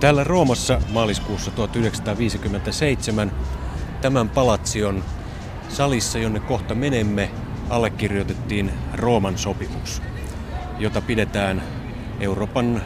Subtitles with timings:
[0.00, 3.32] Täällä Roomassa maaliskuussa 1957
[4.00, 5.04] tämän palatsion
[5.68, 7.30] salissa, jonne kohta menemme,
[7.70, 10.02] allekirjoitettiin Rooman sopimus,
[10.78, 11.62] jota pidetään
[12.20, 12.82] Euroopan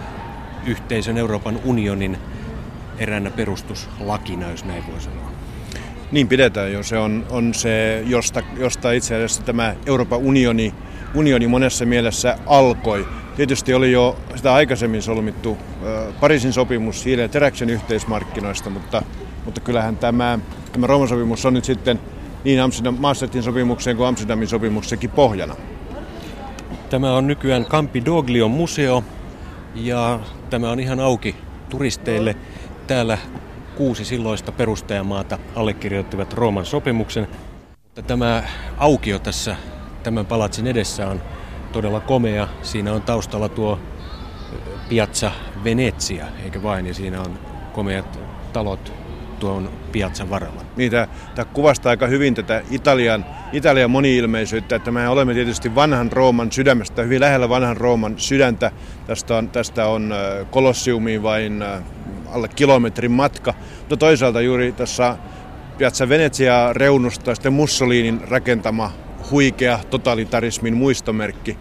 [0.66, 2.18] yhteisön, Euroopan unionin
[2.98, 5.30] eräänä perustuslakina, jos näin voi sanoa.
[6.12, 6.82] Niin pidetään jo.
[6.82, 10.74] Se on, on se, josta, josta itse asiassa tämä Euroopan unioni,
[11.14, 13.08] unioni monessa mielessä alkoi.
[13.36, 15.58] Tietysti oli jo sitä aikaisemmin solmittu
[16.20, 19.02] Pariisin sopimus hiilen ja teräksen yhteismarkkinoista, mutta,
[19.44, 20.38] mutta kyllähän tämä,
[20.72, 22.00] tämä Rooman sopimus on nyt sitten
[22.44, 25.56] niin Amsterdam, Maastrichtin sopimukseen kuin Amsterdamin sopimuksenkin pohjana.
[26.90, 29.04] Tämä on nykyään Campidoglion museo
[29.74, 31.36] ja tämä on ihan auki
[31.68, 32.36] turisteille.
[32.86, 33.18] Täällä
[33.76, 37.28] kuusi silloista perustajamaata allekirjoittivat Rooman sopimuksen.
[37.84, 38.42] Mutta tämä
[38.78, 39.56] aukio tässä
[40.02, 41.22] tämän palatsin edessä on
[41.74, 42.48] todella komea.
[42.62, 43.80] Siinä on taustalla tuo
[44.88, 45.32] Piazza
[45.64, 47.38] Venezia, eikä vain, ja siinä on
[47.72, 48.18] komeat
[48.52, 48.92] talot
[49.38, 50.62] tuon Piazzan varalla.
[50.76, 56.12] Niin, tämä, tämä kuvastaa aika hyvin tätä Italian, Italian moniilmeisyyttä, että me olemme tietysti vanhan
[56.12, 58.70] Rooman sydämestä, hyvin lähellä vanhan Rooman sydäntä.
[59.06, 60.14] Tästä on, tästä on
[60.50, 61.64] Kolossiumiin vain
[62.32, 65.16] alle kilometrin matka, mutta toisaalta juuri tässä
[65.78, 68.92] Piazza Venezia reunusta sitten Mussolinin rakentama
[69.30, 71.58] huikea totalitarismin muistomerkki.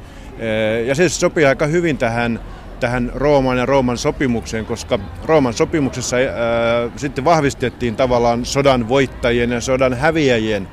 [0.86, 2.40] Ja se sopii aika hyvin tähän,
[2.80, 6.24] tähän Rooman ja Rooman sopimukseen, koska Rooman sopimuksessa ää,
[6.96, 10.68] sitten vahvistettiin tavallaan sodan voittajien ja sodan häviäjien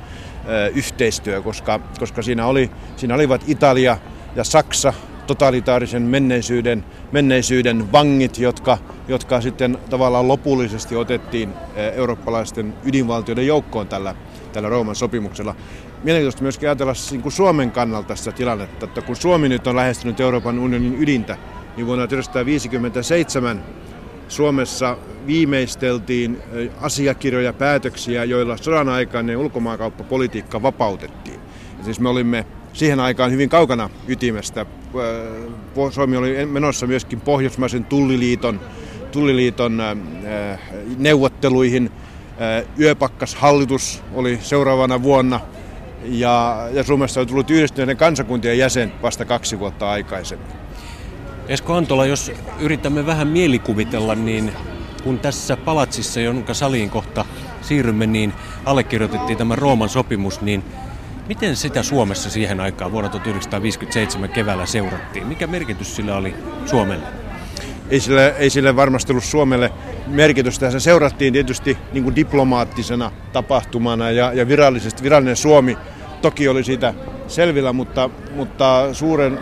[0.47, 3.97] ää, yhteistyö, koska, koska siinä, oli, siinä olivat Italia
[4.35, 4.93] ja Saksa
[5.27, 14.15] totalitaarisen menneisyyden, menneisyyden vangit, jotka, jotka sitten tavallaan lopullisesti otettiin eh, eurooppalaisten ydinvaltioiden joukkoon tällä,
[14.53, 15.55] tällä Rooman sopimuksella.
[16.03, 20.19] Mielenkiintoista myöskin ajatella niin kuin Suomen kannalta sitä tilannetta, että kun Suomi nyt on lähestynyt
[20.19, 21.37] Euroopan unionin ydintä,
[21.77, 23.63] niin vuonna 1957
[24.27, 31.39] Suomessa viimeisteltiin eh, asiakirjoja päätöksiä, joilla sodan aikainen ulkomaankauppapolitiikka vapautettiin.
[31.77, 34.65] Ja siis me olimme siihen aikaan hyvin kaukana ytimestä.
[35.91, 38.59] Suomi oli menossa myöskin Pohjoismaisen tulliliiton,
[39.11, 39.81] tulliliiton
[40.97, 41.91] neuvotteluihin.
[42.79, 45.39] Yöpakkashallitus oli seuraavana vuonna
[46.03, 50.51] ja, ja Suomessa on tullut yhdistyneiden kansakuntien jäsen vasta kaksi vuotta aikaisemmin.
[51.47, 54.51] Esko Antola, jos yritämme vähän mielikuvitella, niin
[55.03, 57.25] kun tässä palatsissa, jonka saliin kohta
[57.61, 58.33] siirrymme, niin
[58.65, 60.63] allekirjoitettiin tämä Rooman sopimus, niin
[61.27, 65.27] Miten sitä Suomessa siihen aikaan vuonna 1957 keväällä seurattiin?
[65.27, 66.35] Mikä merkitys sillä oli
[66.65, 67.05] Suomelle?
[67.89, 69.71] Ei sille, ei sille varmasti ollut Suomelle
[70.07, 70.71] merkitystä.
[70.71, 75.77] Se seurattiin tietysti niin kuin diplomaattisena tapahtumana ja, ja virallisesti virallinen Suomi
[76.21, 76.93] toki oli siitä
[77.27, 79.39] selvillä, mutta, mutta suuren,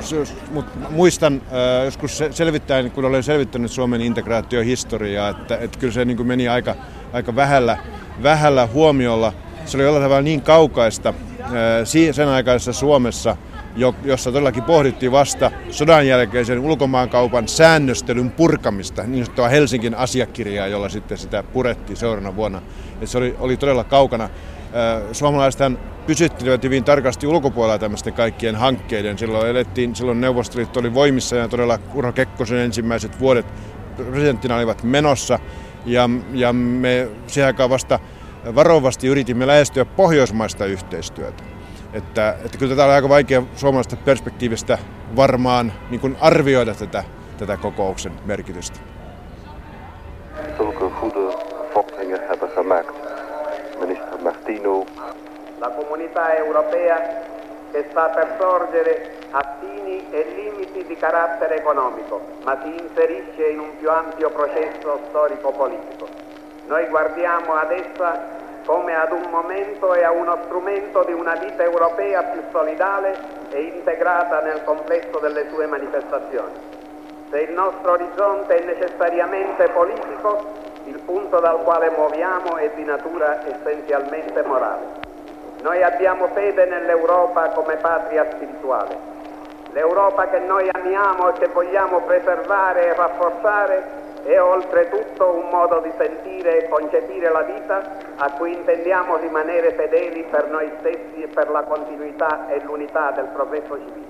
[0.51, 6.17] mutta muistan äh, joskus selvittäen, kun olen selvittänyt Suomen integraatiohistoriaa, että, että kyllä se niin
[6.17, 6.75] kuin meni aika,
[7.13, 7.77] aika vähällä,
[8.23, 9.33] vähällä huomiolla.
[9.65, 11.13] Se oli jollain tavalla niin kaukaista
[12.11, 13.37] sen aikaisessa Suomessa,
[14.03, 21.17] jossa todellakin pohdittiin vasta sodan jälkeisen ulkomaankaupan säännöstelyn purkamista, niin sanottua Helsingin asiakirjaa, jolla sitten
[21.17, 22.61] sitä purettiin seuraavana vuonna.
[23.01, 24.29] Et se oli, oli todella kaukana.
[25.11, 29.17] Suomalaisethan pysyttivät hyvin tarkasti ulkopuolella tämmöisten kaikkien hankkeiden.
[29.17, 33.45] Silloin elettiin, silloin Neuvostoliitto oli voimissa ja todella Urho Kekkosen ensimmäiset vuodet
[33.95, 35.39] presidenttinä olivat menossa.
[35.85, 37.99] Ja, ja me siihen aikaan vasta
[38.55, 41.43] varovasti yritimme lähestyä pohjoismaista yhteistyötä.
[41.93, 44.77] Että, että kyllä tätä on aika vaikea suomalaisesta perspektiivistä
[45.15, 47.03] varmaan niin kuin arvioida tätä,
[47.37, 48.79] tätä kokouksen merkitystä.
[50.59, 51.28] La
[56.09, 57.27] comunità europea
[57.71, 63.59] che sta per sorgere ha fini e limiti di carattere economico, ma si inserisce in
[63.59, 66.07] un più ampio processo storico-politico.
[66.65, 71.63] Noi guardiamo ad essa come ad un momento e a uno strumento di una vita
[71.63, 73.17] europea più solidale
[73.51, 76.53] e integrata nel complesso delle sue manifestazioni.
[77.29, 83.39] Se il nostro orizzonte è necessariamente politico, il punto dal quale muoviamo è di natura
[83.47, 85.08] essenzialmente morale.
[85.61, 88.95] Noi abbiamo fede nell'Europa come patria spirituale.
[89.71, 93.83] L'Europa che noi amiamo e che vogliamo preservare e rafforzare
[94.23, 97.81] è oltretutto un modo di sentire e concepire la vita
[98.15, 103.27] a cui intendiamo rimanere fedeli per noi stessi e per la continuità e l'unità del
[103.33, 104.09] progresso civile.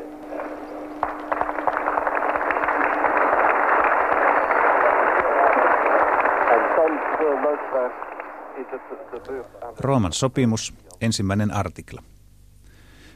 [9.80, 12.04] Rooman sopimus, ensimmäinen artikla.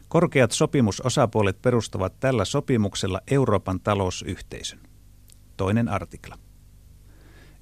[0.08, 4.80] Korkeat sopimusosapuolet perustavat tällä sopimuksella Euroopan talousyhteisön.
[5.58, 6.38] Toinen artikla.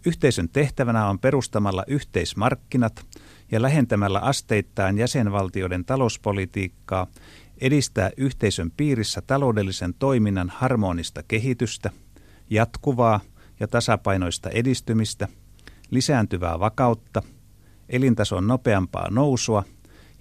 [0.05, 3.05] Yhteisön tehtävänä on perustamalla yhteismarkkinat
[3.51, 7.07] ja lähentämällä asteittain jäsenvaltioiden talouspolitiikkaa
[7.61, 11.89] edistää yhteisön piirissä taloudellisen toiminnan harmonista kehitystä,
[12.49, 13.19] jatkuvaa
[13.59, 15.27] ja tasapainoista edistymistä,
[15.91, 17.23] lisääntyvää vakautta,
[17.91, 19.63] elintason nopeampaa nousua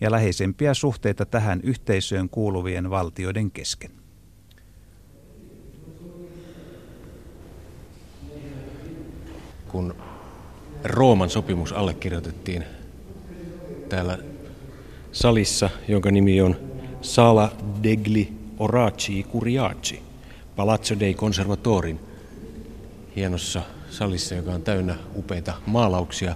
[0.01, 3.91] ja läheisempiä suhteita tähän yhteisöön kuuluvien valtioiden kesken.
[9.69, 9.95] Kun
[10.85, 12.65] Rooman sopimus allekirjoitettiin
[13.89, 14.19] täällä
[15.13, 16.57] salissa, jonka nimi on
[17.03, 17.53] Sala
[17.83, 20.03] degli Oraci Curiaci,
[20.57, 22.01] Palazzo dei Conservatorin,
[23.17, 26.35] hienossa salissa, joka on täynnä upeita maalauksia.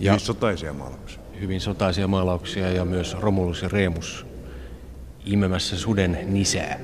[0.00, 1.20] Ja hyvin sotaisia maalauksia.
[1.40, 4.26] Hyvin sotaisia maalauksia ja myös Romulus ja Remus
[5.24, 6.80] imemässä suden nisää.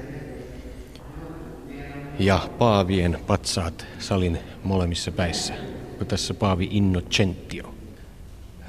[2.18, 5.54] Ja paavien patsaat salin molemmissa päissä.
[6.08, 7.74] Tässä paavi Innocentio.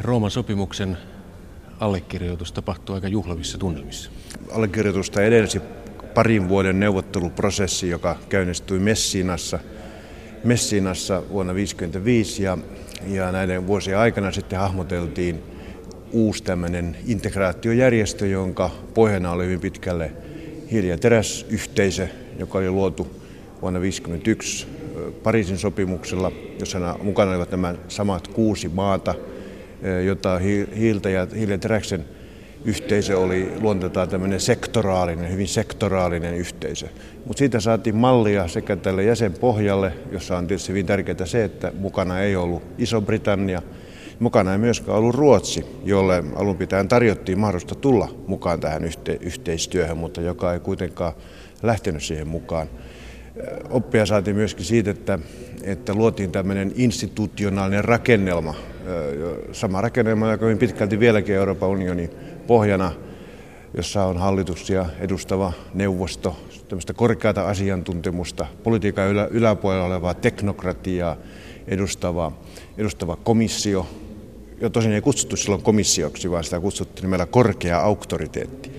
[0.01, 0.97] Rooman sopimuksen
[1.79, 4.11] allekirjoitus tapahtui aika juhlavissa tunnelmissa.
[4.51, 5.61] Allekirjoitusta edelsi
[6.13, 9.59] parin vuoden neuvotteluprosessi, joka käynnistyi Messinassa,
[10.43, 12.57] Messinassa vuonna 1955 ja,
[13.07, 15.43] ja näiden vuosien aikana sitten hahmoteltiin
[16.11, 20.11] uusi tämmöinen integraatiojärjestö, jonka pohjana oli hyvin pitkälle
[20.71, 22.07] hiili- ja teräsyhteisö,
[22.39, 23.03] joka oli luotu
[23.61, 24.67] vuonna 1951
[25.23, 29.15] Pariisin sopimuksella, jossa mukana olivat nämä samat kuusi maata–
[30.05, 30.39] jota
[30.77, 32.05] hiiltä ja hiilen teräksen
[32.65, 36.87] yhteisö oli luonteeltaan tämmöinen sektoraalinen, hyvin sektoraalinen yhteisö.
[37.25, 42.19] Mutta siitä saatiin mallia sekä tälle jäsenpohjalle, jossa on tietysti hyvin tärkeää se, että mukana
[42.19, 43.61] ei ollut Iso-Britannia,
[44.19, 49.97] mukana ei myöskään ollut Ruotsi, jolle alun pitäen tarjottiin mahdollista tulla mukaan tähän yhte- yhteistyöhön,
[49.97, 51.13] mutta joka ei kuitenkaan
[51.63, 52.67] lähtenyt siihen mukaan.
[53.69, 55.19] Oppia saatiin myöskin siitä, että,
[55.63, 58.55] että luotiin tämmöinen institutionaalinen rakennelma
[59.51, 62.09] sama rakennelma, joka on pitkälti vieläkin Euroopan unionin
[62.47, 62.91] pohjana,
[63.73, 66.35] jossa on hallitus ja edustava neuvosto,
[66.69, 71.17] tämmöistä korkeata asiantuntemusta, politiikan ylä, yläpuolella olevaa teknokratiaa
[71.67, 72.31] edustava,
[72.77, 73.87] edustava komissio,
[74.61, 78.71] jo tosin ei kutsuttu silloin komissioksi, vaan sitä kutsuttiin nimellä korkea auktoriteetti.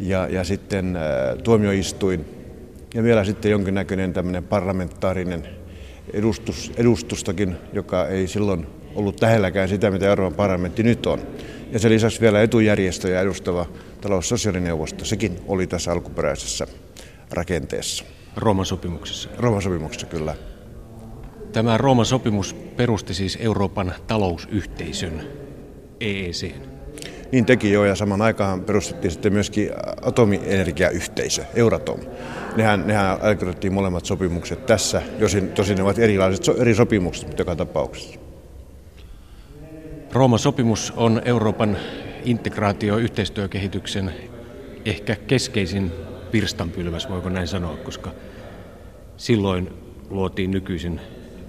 [0.00, 1.00] Ja, ja sitten ä,
[1.36, 2.24] tuomioistuin
[2.94, 5.48] ja vielä sitten jonkinnäköinen tämmöinen parlamentaarinen
[6.12, 8.66] edustus, edustustakin, joka ei silloin
[8.98, 11.20] ollut lähelläkään sitä, mitä Euroopan parlamentti nyt on.
[11.72, 13.66] Ja sen lisäksi vielä etujärjestöjä edustava
[14.00, 16.66] taloussosiaalineuvosto, sekin oli tässä alkuperäisessä
[17.30, 18.04] rakenteessa.
[18.36, 19.28] Rooman sopimuksessa.
[19.38, 20.34] Rooman sopimuksessa, kyllä.
[21.52, 25.22] Tämä Rooman sopimus perusti siis Euroopan talousyhteisön
[26.00, 26.50] EEC.
[27.32, 29.70] Niin teki jo, ja saman aikaan perustettiin sitten myöskin
[30.02, 32.00] atomienergiayhteisö, Euratom.
[32.56, 37.56] Nehän, nehän allekirjoitettiin molemmat sopimukset tässä, josin, tosin ne ovat erilaiset eri sopimukset, mutta joka
[37.56, 38.17] tapauksessa.
[40.12, 41.76] Rooman sopimus on Euroopan
[42.24, 44.12] integraatio-yhteistyökehityksen
[44.84, 45.92] ehkä keskeisin
[46.32, 48.10] virstanpylväs, voiko näin sanoa, koska
[49.16, 49.68] silloin
[50.10, 51.00] luotiin nykyisin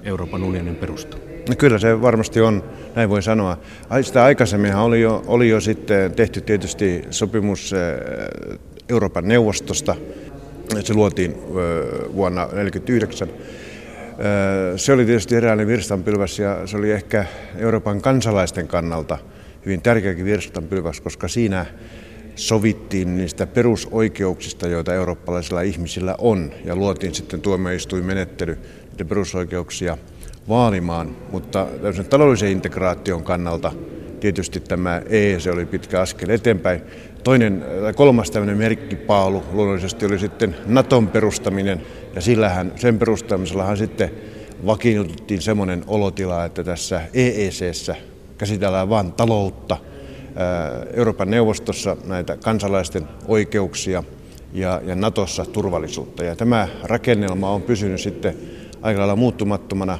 [0.04, 1.18] Euroopan unionin perusta.
[1.50, 2.64] No kyllä se varmasti on,
[2.96, 3.58] näin voi sanoa.
[4.02, 8.60] Sitä aikaisemminhan oli jo, oli jo sitten tehty tietysti sopimus eh,
[8.90, 9.96] Euroopan neuvostosta.
[10.84, 11.38] Se luotiin eh,
[12.16, 13.30] vuonna 1949
[14.76, 17.26] se oli tietysti eräänlainen virstanpylväs ja se oli ehkä
[17.58, 19.18] Euroopan kansalaisten kannalta
[19.66, 21.66] hyvin tärkeäkin virstanpylväs, koska siinä
[22.36, 28.58] sovittiin niistä perusoikeuksista, joita eurooppalaisilla ihmisillä on, ja luotiin sitten tuomioistuinmenettely
[28.90, 29.98] niitä perusoikeuksia
[30.50, 31.16] vaalimaan.
[31.32, 31.68] Mutta
[32.10, 33.72] taloudellisen integraation kannalta
[34.20, 36.82] tietysti tämä EEC oli pitkä askel eteenpäin.
[37.24, 37.66] Toinen,
[37.96, 41.82] kolmas tämmöinen merkkipaalu luonnollisesti oli sitten Naton perustaminen,
[42.16, 44.12] ja sillähän, sen perustamisellahan sitten
[44.66, 47.96] vakiinnuttiin semmoinen olotila, että tässä EECssä
[48.38, 49.78] käsitellään vain taloutta,
[50.94, 54.04] Euroopan neuvostossa näitä kansalaisten oikeuksia
[54.54, 56.24] ja, ja Natossa turvallisuutta.
[56.24, 58.36] Ja tämä rakennelma on pysynyt sitten
[58.82, 60.00] aika lailla muuttumattomana.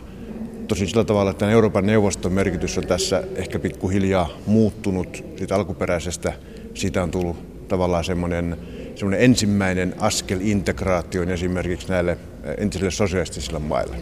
[0.68, 6.34] Tosin sillä tavalla, että Euroopan neuvoston merkitys on tässä ehkä pikkuhiljaa muuttunut siitä alkuperäisestä.
[6.74, 8.58] Siitä on tullut tavallaan semmoinen
[9.00, 12.18] semmoinen ensimmäinen askel integraatioon esimerkiksi näille
[12.58, 13.96] entisille sosialistisille maille.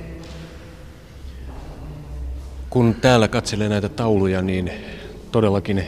[2.69, 4.71] Kun täällä katselee näitä tauluja, niin
[5.31, 5.83] todellakin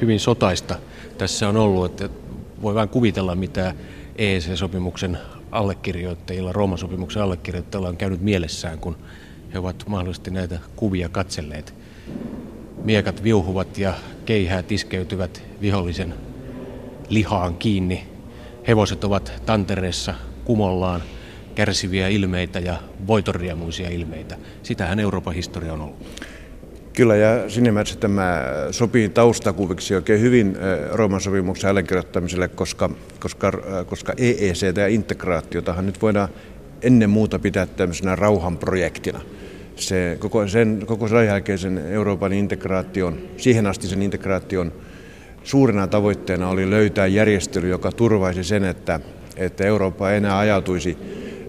[0.00, 0.76] hyvin sotaista
[1.18, 2.08] tässä on ollut, että
[2.62, 3.74] voi vain kuvitella, mitä
[4.16, 5.18] EEC-sopimuksen
[5.50, 8.96] allekirjoittajilla, Rooman sopimuksen allekirjoittajilla on käynyt mielessään, kun
[9.52, 11.74] he ovat mahdollisesti näitä kuvia katselleet.
[12.84, 13.94] Miekat viuhuvat ja
[14.26, 16.14] keihäät iskeytyvät vihollisen
[17.08, 18.13] lihaan kiinni
[18.68, 21.02] Hevoset ovat tantereessa kumollaan,
[21.54, 24.36] kärsiviä ilmeitä ja voitonriemuisia ilmeitä.
[24.62, 26.06] Sitähän Euroopan historia on ollut.
[26.92, 30.56] Kyllä, ja sinne mielessä tämä sopii taustakuviksi oikein hyvin
[30.92, 32.90] Rooman sopimuksen allekirjoittamiselle, koska,
[33.20, 33.52] koska,
[33.86, 36.28] koska EEC ja integraatiotahan nyt voidaan
[36.82, 39.20] ennen muuta pitää tämmöisenä rauhanprojektina.
[39.76, 44.72] Se, koko, sen, koko sodan jälkeisen Euroopan integraation, siihen asti sen integraation
[45.44, 49.00] suurena tavoitteena oli löytää järjestely, joka turvaisi sen, että,
[49.36, 50.98] että Eurooppa ei enää ajautuisi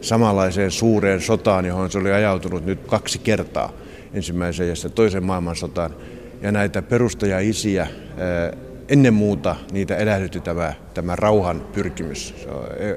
[0.02, 3.72] samanlaiseen suureen sotaan, johon se oli ajautunut nyt kaksi kertaa,
[4.14, 5.96] ensimmäisen ja toisen maailmansotaan.
[6.42, 7.88] Ja näitä perustajaisiä
[8.88, 12.36] ennen muuta niitä elähdytti tämä, tämä rauhan pyrkimys.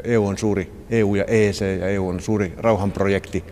[0.04, 3.44] EU on suuri, EU ja EEC ja EU on suuri rauhanprojekti.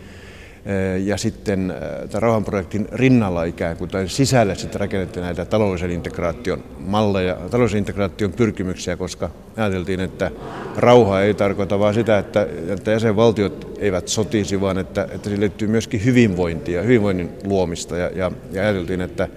[1.03, 1.73] Ja sitten
[2.09, 8.33] tämän rauhanprojektin rinnalla ikään kuin tai sisälle sitten rakennettiin näitä taloudellisen integraation malleja, taloudellisen integraation
[8.33, 10.31] pyrkimyksiä, koska ajateltiin, että
[10.77, 15.67] rauha ei tarkoita vain sitä, että, että jäsenvaltiot eivät sotisi, vaan että, että sille liittyy
[15.67, 17.97] myöskin hyvinvointia, hyvinvoinnin luomista.
[17.97, 19.27] Ja, ja, ja ajateltiin, että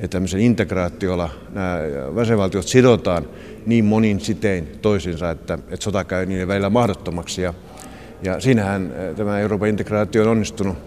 [0.00, 1.78] että tämmöisen integraatiolla nämä
[2.18, 3.28] jäsenvaltiot sidotaan
[3.66, 7.42] niin monin sitein toisiinsa, että, että sota käy niiden välillä mahdottomaksi.
[7.42, 7.54] Ja,
[8.22, 10.78] ja siinähän tämä Euroopan integraatio on onnistunut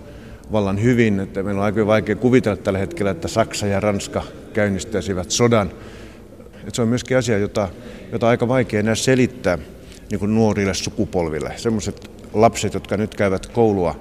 [0.52, 1.20] vallan hyvin.
[1.20, 4.24] Että meillä on aika vaikea kuvitella tällä hetkellä, että Saksa ja Ranska
[4.54, 5.72] käynnistäisivät sodan.
[6.54, 7.70] Että se on myöskin asia, jota,
[8.12, 9.58] jota aika vaikea enää selittää
[10.12, 11.54] niin kuin nuorille sukupolville.
[11.56, 14.00] Sellaiset lapset, jotka nyt käyvät koulua,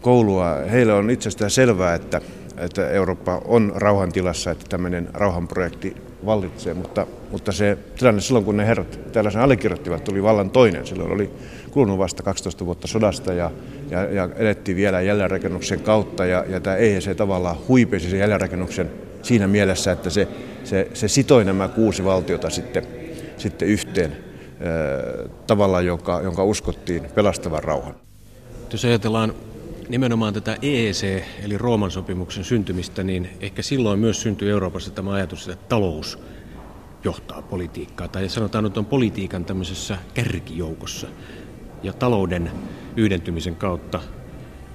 [0.00, 2.20] koulua, heille on itsestään selvää, että
[2.56, 8.66] että Eurooppa on rauhantilassa, että tämmöinen rauhanprojekti vallitsee, mutta, mutta se tilanne silloin, kun ne
[8.66, 10.86] herrat täällä sen allekirjoittivat, tuli vallan toinen.
[10.86, 11.30] Silloin oli
[11.70, 13.50] kulunut vasta 12 vuotta sodasta ja,
[13.90, 18.90] ja, ja elettiin vielä jälleenrakennuksen kautta ja, ja tämä EEC tavallaan huipesi sen jälleenrakennuksen
[19.22, 20.28] siinä mielessä, että se,
[20.64, 22.86] se, se sitoi nämä kuusi valtiota sitten,
[23.36, 24.16] sitten yhteen
[25.46, 27.94] tavalla, joka, jonka uskottiin pelastavan rauhan.
[28.72, 29.34] Jos ajatellaan
[29.88, 35.48] nimenomaan tätä EEC, eli Rooman sopimuksen syntymistä, niin ehkä silloin myös syntyi Euroopassa tämä ajatus,
[35.48, 36.18] että talous
[37.04, 41.06] johtaa politiikkaa, tai sanotaan, että on politiikan tämmöisessä kärkijoukossa,
[41.82, 42.50] ja talouden
[42.96, 44.00] yhdentymisen kautta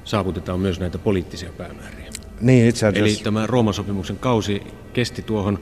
[0.04, 2.10] saavutetaan myös näitä poliittisia päämääriä.
[2.42, 3.06] Niin, itse asiassa.
[3.06, 4.62] Eli tämä Rooman sopimuksen kausi
[4.94, 5.60] kesti tuohon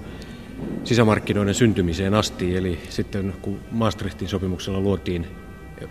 [0.83, 5.27] sisämarkkinoiden syntymiseen asti, eli sitten kun Maastrichtin sopimuksella luotiin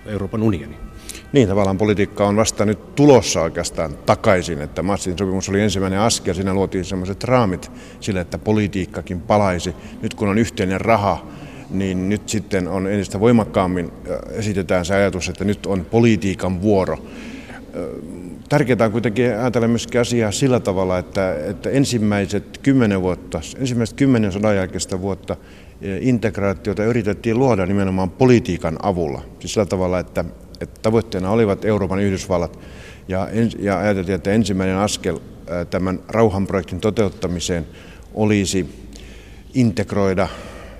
[0.07, 0.77] Euroopan unioni.
[1.37, 6.35] Niin, tavallaan politiikka on vasta nyt tulossa oikeastaan takaisin, että Maastrichtin sopimus oli ensimmäinen askel,
[6.35, 9.75] siinä luotiin sellaiset raamit sille, että politiikkakin palaisi.
[10.02, 11.26] Nyt kun on yhteinen raha,
[11.71, 13.93] niin nyt sitten on entistä voimakkaammin
[14.31, 16.99] esitetään se ajatus, että nyt on politiikan vuoro.
[18.49, 24.33] Tärkeää on kuitenkin ajatella myöskin asiaa sillä tavalla, että, että ensimmäiset kymmenen vuotta, ensimmäiset kymmenen
[24.33, 25.37] sodan jälkeistä vuotta
[26.00, 29.23] integraatiota yritettiin luoda nimenomaan politiikan avulla.
[29.38, 30.25] Siis sillä tavalla, että,
[30.61, 32.59] että tavoitteena olivat Euroopan Yhdysvallat
[33.09, 35.19] ja, ja ajateltiin, että ensimmäinen askel
[35.71, 37.67] tämän rauhanprojektin toteuttamiseen
[38.15, 38.89] olisi
[39.55, 40.29] integroida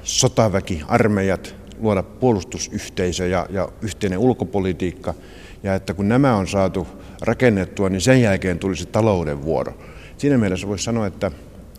[0.03, 5.15] sotaväki, armeijat, luoda puolustusyhteisö ja, ja yhteinen ulkopolitiikka.
[5.63, 6.87] Ja että kun nämä on saatu
[7.21, 9.75] rakennettua, niin sen jälkeen tulisi talouden vuoro.
[10.19, 11.31] Siinä mielessä voisi sanoa, että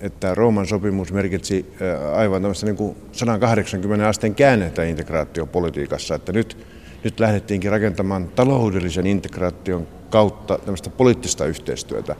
[0.01, 1.73] että Rooman sopimus merkitsi
[2.13, 6.57] aivan tämmöistä niin kuin 180 asteen käännettä integraatiopolitiikassa, että nyt,
[7.03, 12.15] nyt lähdettiinkin rakentamaan taloudellisen integraation kautta tämmöistä poliittista yhteistyötä.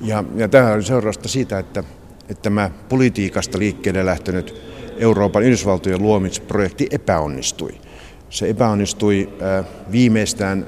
[0.00, 1.84] Ja, ja tämä oli seurausta siitä, että,
[2.28, 4.62] että tämä politiikasta liikkeelle lähtenyt
[4.98, 7.74] Euroopan Yhdysvaltojen luomisprojekti epäonnistui.
[8.30, 9.28] Se epäonnistui
[9.92, 10.66] viimeistään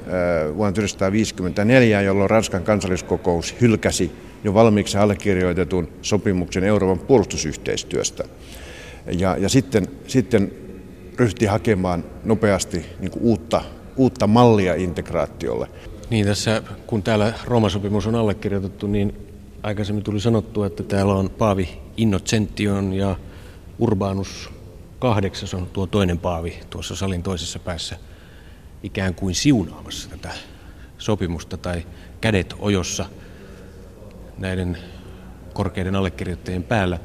[0.55, 4.11] vuonna 1954, jolloin Ranskan kansalliskokous hylkäsi
[4.43, 8.23] jo valmiiksi allekirjoitetun sopimuksen Euroopan puolustusyhteistyöstä.
[9.19, 10.51] Ja, ja sitten, sitten
[11.17, 13.61] ryhti hakemaan nopeasti niin kuin uutta,
[13.95, 15.67] uutta mallia integraatiolle.
[16.09, 19.27] Niin tässä, kun täällä Rooman sopimus on allekirjoitettu, niin
[19.63, 23.15] aikaisemmin tuli sanottua, että täällä on Paavi Innocention ja
[23.79, 24.49] Urbanus
[24.99, 27.97] kahdeksas on tuo toinen paavi tuossa salin toisessa päässä
[28.83, 30.29] ikään kuin siunaamassa tätä
[30.97, 31.85] sopimusta tai
[32.21, 33.05] kädet ojossa–
[34.37, 34.77] näiden
[35.53, 36.99] korkeiden allekirjoittajien päällä.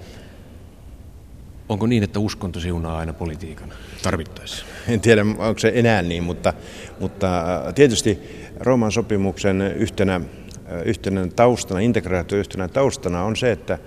[1.72, 4.64] Onko niin, että uskonto siunaa aina politiikan tarvittaessa?
[4.88, 6.52] En tiedä, onko se enää niin, mutta,
[7.00, 8.18] mutta äh, tietysti
[8.60, 13.78] Rooman sopimuksen yhtenä, äh, yhtenä taustana, integraatio yhtenä taustana on se, että,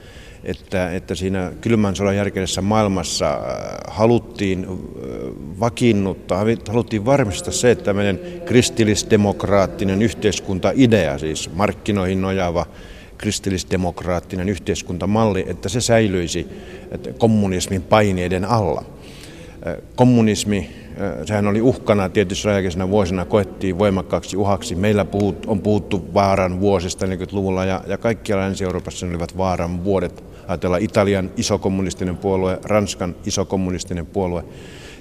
[0.43, 3.39] että, että siinä kylmän sodan jälkeisessä maailmassa äh,
[3.87, 4.65] haluttiin
[5.59, 12.65] vakiinnuttaa, haluttiin varmistaa se, että tämmöinen kristillisdemokraattinen yhteiskunta-idea, siis markkinoihin nojaava
[13.17, 16.47] kristillisdemokraattinen yhteiskuntamalli, että se säilyisi
[17.17, 18.85] kommunismin paineiden alla.
[19.95, 20.69] Kommunismi
[21.25, 24.75] sehän oli uhkana tietysti rajakesänä vuosina, koettiin voimakkaaksi uhaksi.
[24.75, 30.23] Meillä puhut, on puhuttu vaaran vuosista 40-luvulla ja, ja kaikkialla Länsi-Euroopassa ne olivat vaaran vuodet.
[30.47, 34.43] Ajatellaan Italian isokommunistinen puolue, Ranskan isokommunistinen puolue.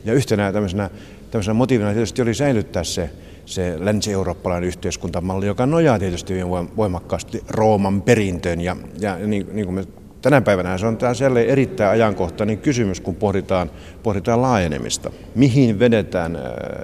[0.05, 0.91] Ja yhtenä tämmöisenä,
[1.31, 3.11] tämmöisenä motiivina tietysti oli säilyttää se,
[3.47, 8.61] se länsi-eurooppalainen yhteiskuntamalli, joka nojaa tietysti hyvin voimakkaasti Rooman perintöön.
[8.61, 9.85] Ja, ja niin, niin kuin me
[10.23, 13.71] tänä päivänä se on taas erittäin ajankohtainen kysymys, kun pohditaan,
[14.03, 15.11] pohditaan laajenemista.
[15.35, 16.39] Mihin vedetään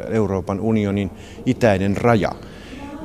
[0.09, 1.11] Euroopan unionin
[1.47, 2.33] itäinen raja?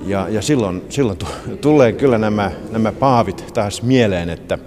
[0.05, 1.17] Ja, ja silloin, silloin
[1.61, 4.57] tulee kyllä nämä, nämä paavit taas mieleen, että,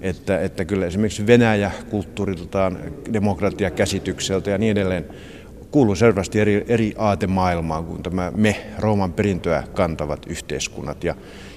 [0.00, 2.78] että, että kyllä esimerkiksi Venäjä kulttuuriltaan,
[3.12, 5.04] demokratiakäsitykseltä ja niin edelleen
[5.70, 11.04] kuuluu selvästi eri, eri aatemaailmaan kuin tämä me Rooman perintöä kantavat yhteiskunnat.
[11.04, 11.14] Ja,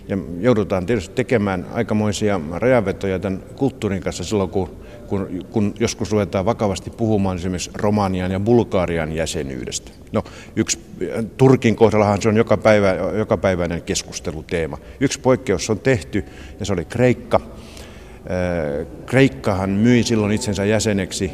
[0.08, 4.70] ja joudutaan tietysti tekemään aikamoisia rajanvetoja tämän kulttuurin kanssa silloin, kun,
[5.08, 9.92] kun, kun joskus ruvetaan vakavasti puhumaan esimerkiksi Romanian ja Bulgarian jäsenyydestä.
[10.12, 10.24] No,
[10.56, 10.80] yksi,
[11.38, 14.78] Turkin kohdallahan se on joka, päivä, joka päiväinen keskusteluteema.
[15.00, 16.26] Yksi poikkeus on tehty,
[16.60, 17.42] ja se oli Kreikka.
[19.06, 21.32] Kreikkahan myi silloin itsensä jäseneksi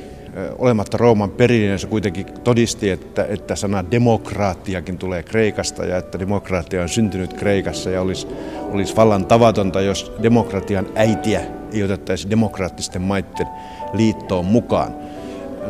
[0.57, 6.81] olematta Rooman perillinen, se kuitenkin todisti, että, että sana demokraattiakin tulee Kreikasta ja että demokraattia
[6.81, 8.27] on syntynyt Kreikassa ja olisi,
[8.71, 11.41] olisi vallan tavatonta, jos demokratian äitiä
[11.73, 13.47] ei otettaisi demokraattisten maiden
[13.93, 14.95] liittoon mukaan.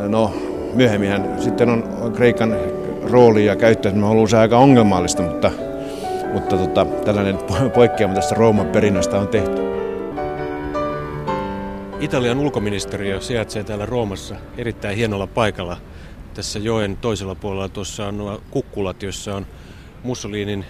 [0.07, 0.33] No,
[0.73, 2.55] myöhemmin sitten on Kreikan
[3.03, 5.51] rooli ja käyttäytyminen on ollut aika ongelmallista, mutta,
[6.33, 7.38] mutta tota, tällainen
[7.75, 9.68] poikkeama tästä Rooman perinnöstä on tehty.
[12.00, 15.77] Italian ulkoministeriö sijaitsee täällä Roomassa erittäin hienolla paikalla.
[16.34, 19.48] Tässä joen toisella puolella tuossa on nuo kukkulat, joissa on
[20.03, 20.65] Mussolinin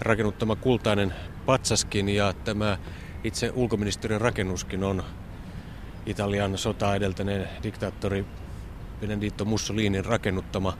[0.00, 1.14] rakennuttama kultainen
[1.46, 2.78] patsaskin ja tämä
[3.24, 5.02] itse ulkoministeriön rakennuskin on
[6.06, 8.24] Italian sota edeltäneen diktaattori
[9.00, 10.78] Benedetto Mussolinin rakennuttama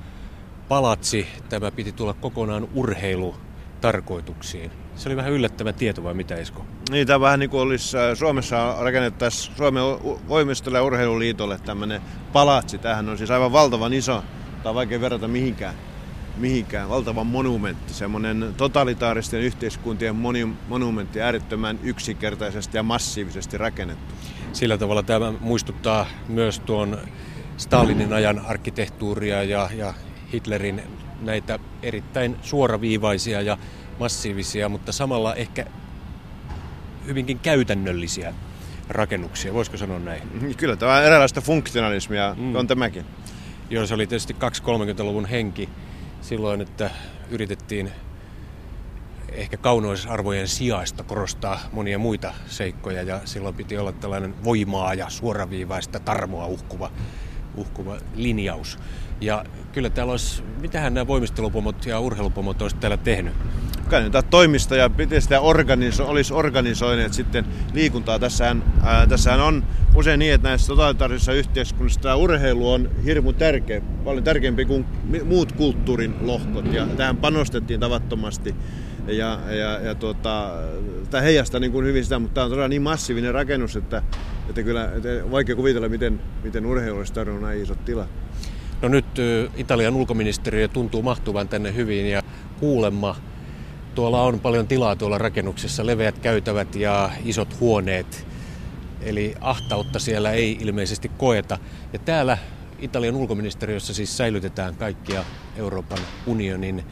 [0.68, 1.26] palatsi.
[1.48, 4.83] Tämä piti tulla kokonaan urheilutarkoituksiin.
[4.96, 6.66] Se oli vähän yllättävä tieto vai mitä Esko?
[6.90, 9.82] Niin, tämä vähän niin kuin olisi äh, Suomessa rakennettaisiin Suomen
[10.28, 12.02] voimistolle ja urheiluliitolle tämmöinen
[12.32, 12.78] palatsi.
[12.78, 14.24] Tämähän on siis aivan valtavan iso,
[14.62, 15.74] tämä on vaikea verrata mihinkään,
[16.36, 16.88] mihinkään.
[16.88, 24.14] valtavan monumentti, semmoinen totalitaaristen yhteiskuntien moni, monumentti, äärettömän yksinkertaisesti ja massiivisesti rakennettu.
[24.52, 26.98] Sillä tavalla tämä muistuttaa myös tuon
[27.56, 29.94] Stalinin ajan arkkitehtuuria ja, ja
[30.32, 30.82] Hitlerin
[31.20, 33.58] näitä erittäin suoraviivaisia ja
[33.98, 35.66] massiivisia, mutta samalla ehkä
[37.06, 38.34] hyvinkin käytännöllisiä
[38.88, 40.22] rakennuksia, voisiko sanoa näin?
[40.40, 42.56] Mm, kyllä, tämä on erilaista funktionalismia mm.
[42.56, 43.04] on tämäkin.
[43.70, 45.68] Joo, se oli tietysti 230-luvun henki
[46.20, 46.90] silloin, että
[47.30, 47.90] yritettiin
[49.32, 56.00] ehkä kaunoisarvojen sijaista korostaa monia muita seikkoja ja silloin piti olla tällainen voimaa ja suoraviivaista
[56.00, 56.90] tarmoa uhkuva,
[57.54, 58.78] uhkuva linjaus.
[59.20, 63.34] Ja kyllä täällä olisi, mitähän nämä voimistelupomot ja urheilupomot olisi täällä tehnyt?
[63.84, 68.18] Kai toimista ja piti sitä organiso- olisi organisoineet sitten liikuntaa.
[68.18, 73.80] Tässähän, ää, tässähän on usein niin, että näissä totalitaarisissa yhteiskunnissa tämä urheilu on hirmu tärkeä,
[74.04, 74.86] paljon tärkeämpi kuin
[75.24, 78.54] muut kulttuurin lohkot ja tähän panostettiin tavattomasti.
[79.06, 80.50] Ja, ja, ja tuota,
[81.10, 84.02] tämä heijastaa niin kuin hyvin sitä, mutta tämä on todella niin massiivinen rakennus, että,
[84.48, 88.08] että kyllä että vaikea kuvitella, miten, miten urheilu olisi tarvinnut näin isot tilat.
[88.82, 89.06] No nyt
[89.56, 92.22] Italian ulkoministeriö tuntuu mahtuvan tänne hyvin ja
[92.60, 93.16] kuulemma
[93.94, 98.26] Tuolla on paljon tilaa tuolla rakennuksessa, leveät käytävät ja isot huoneet.
[99.00, 101.58] Eli ahtautta siellä ei ilmeisesti koeta.
[101.92, 102.38] Ja täällä
[102.78, 105.24] Italian ulkoministeriössä siis säilytetään kaikkia
[105.56, 106.84] Euroopan unionin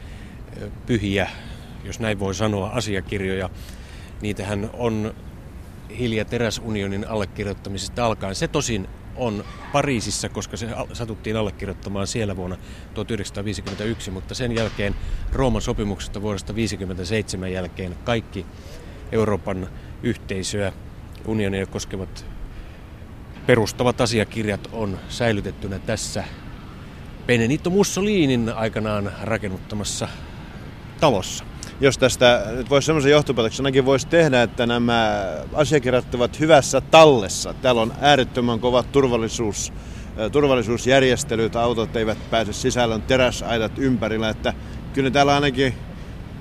[0.85, 1.29] pyhiä,
[1.83, 3.49] jos näin voi sanoa, asiakirjoja.
[4.21, 5.13] Niitähän on
[5.99, 8.35] hilja teräsunionin allekirjoittamisesta alkaen.
[8.35, 12.57] Se tosin on Pariisissa, koska se satuttiin allekirjoittamaan siellä vuonna
[12.93, 14.95] 1951, mutta sen jälkeen
[15.31, 18.45] Rooman sopimuksesta vuodesta 1957 jälkeen kaikki
[19.11, 19.69] Euroopan
[20.03, 20.73] yhteisöä,
[21.25, 22.25] unionia koskevat
[23.45, 26.23] perustavat asiakirjat on säilytettynä tässä.
[27.27, 30.07] Benedetto Mussolinin aikanaan rakennuttamassa
[30.99, 36.81] talossa jos tästä nyt voisi semmoisen johtopäätöksen ainakin voisi tehdä, että nämä asiakirjat ovat hyvässä
[36.81, 37.53] tallessa.
[37.61, 39.73] Täällä on äärettömän kovat turvallisuus,
[40.31, 44.53] turvallisuusjärjestelyt, autot eivät pääse sisällä, on teräsaidat ympärillä, että
[44.93, 45.73] kyllä täällä ainakin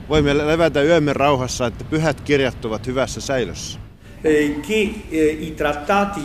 [0.09, 3.79] voimme levätä yömme rauhassa, että pyhät kirjat ovat hyvässä säilössä.
[4.69, 4.83] Che
[5.41, 6.21] i trattati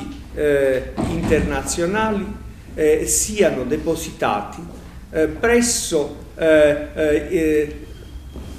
[1.13, 2.25] internazionali
[3.05, 4.61] siano depositati
[5.41, 6.17] presso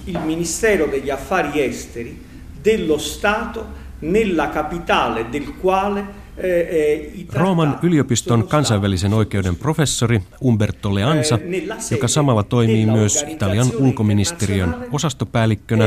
[0.08, 2.18] il Ministero degli Affari Esteri
[2.62, 3.66] dello Stato
[4.00, 6.04] nella capitale del quale
[6.36, 13.66] eh, eh, Rooman yliopiston kansainvälisen oikeuden professori Umberto Leanza, Eh, joka samalla toimii myös Italian
[13.78, 15.84] ulkoministeriön osastopäällikkönä,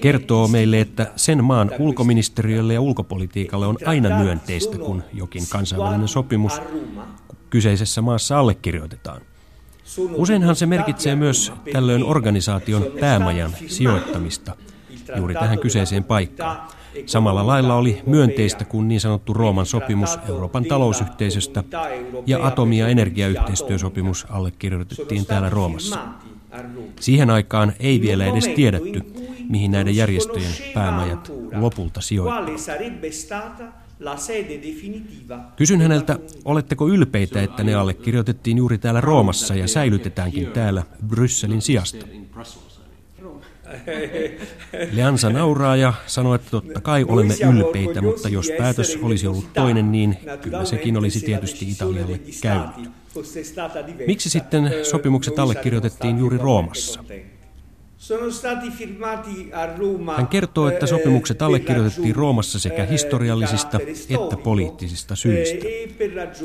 [0.00, 6.60] kertoo meille, että sen maan ulkoministeriölle ja ulkopolitiikalle on aina myönteistä, kun jokin kansainvälinen sopimus
[7.50, 9.20] kyseisessä maassa allekirjoitetaan.
[10.14, 14.56] Useinhan se merkitsee myös tällöin organisaation päämajan sijoittamista
[15.16, 16.68] juuri tähän kyseiseen paikkaan.
[17.06, 21.64] Samalla lailla oli myönteistä, kun niin sanottu Rooman sopimus Euroopan talousyhteisöstä
[22.26, 25.98] ja atomi- ja energiayhteistyösopimus allekirjoitettiin täällä Roomassa.
[27.00, 29.02] Siihen aikaan ei vielä edes tiedetty,
[29.48, 32.60] mihin näiden järjestöjen päämajat lopulta sijoittuvat.
[35.56, 42.06] Kysyn häneltä, oletteko ylpeitä, että ne allekirjoitettiin juuri täällä Roomassa ja säilytetäänkin täällä Brysselin sijasta?
[44.92, 49.92] Leansa nauraa ja sanoo, että totta kai olemme ylpeitä, mutta jos päätös olisi ollut toinen,
[49.92, 52.90] niin kyllä sekin olisi tietysti Italialle käynyt.
[54.06, 57.04] Miksi sitten sopimukset allekirjoitettiin juuri Roomassa?
[60.16, 63.78] Hän kertoo, että sopimukset allekirjoitettiin Roomassa sekä historiallisista
[64.10, 65.66] että poliittisista syistä.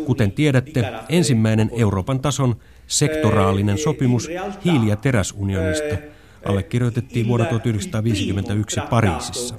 [0.06, 2.56] Kuten tiedätte, ensimmäinen Euroopan tason
[2.88, 4.30] sektoraalinen sopimus
[4.66, 5.98] hiili- ja teräsunionista
[6.46, 9.56] allekirjoitettiin vuonna 1951 Pariisissa.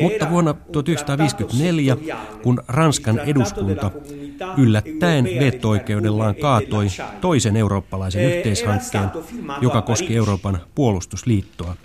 [0.00, 1.96] Mutta vuonna 1954,
[2.42, 3.90] kun Ranskan eduskunta
[4.56, 6.86] yllättäen veto-oikeudellaan kaatoi
[7.20, 9.10] toisen eurooppalaisen yhteishankkeen,
[9.60, 11.76] joka koski Euroopan puolustusliittoa,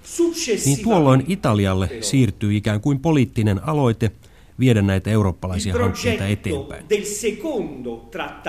[0.66, 4.12] niin tuolloin Italialle siirtyi ikään kuin poliittinen aloite
[4.60, 6.86] viedä näitä eurooppalaisia hankkeita eteenpäin.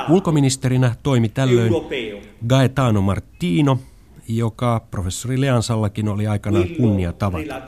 [0.09, 1.73] Ulkoministerinä toimi tällöin
[2.49, 3.79] Gaetano Martino,
[4.29, 7.63] joka professori Leansallakin oli aikanaan kunnia tavata.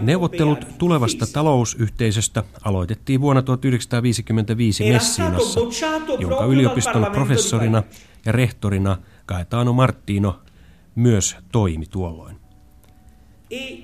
[0.00, 5.60] Neuvottelut tulevasta talousyhteisöstä aloitettiin vuonna 1955 Messinassa,
[6.18, 7.82] jonka yliopiston professorina
[8.26, 8.96] ja rehtorina
[9.26, 10.40] Gaetano Martino
[10.94, 12.36] myös toimi tuolloin.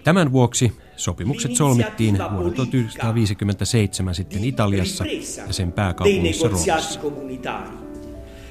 [0.04, 5.04] Tämän vuoksi sopimukset solmittiin vuonna 1957 sitten Italiassa
[5.46, 7.00] ja sen pääkaupungissa Roomassa.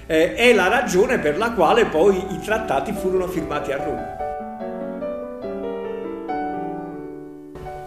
[0.08, 4.06] Eh, è la ragione per la quale poi i trattati furono firmati a Roma.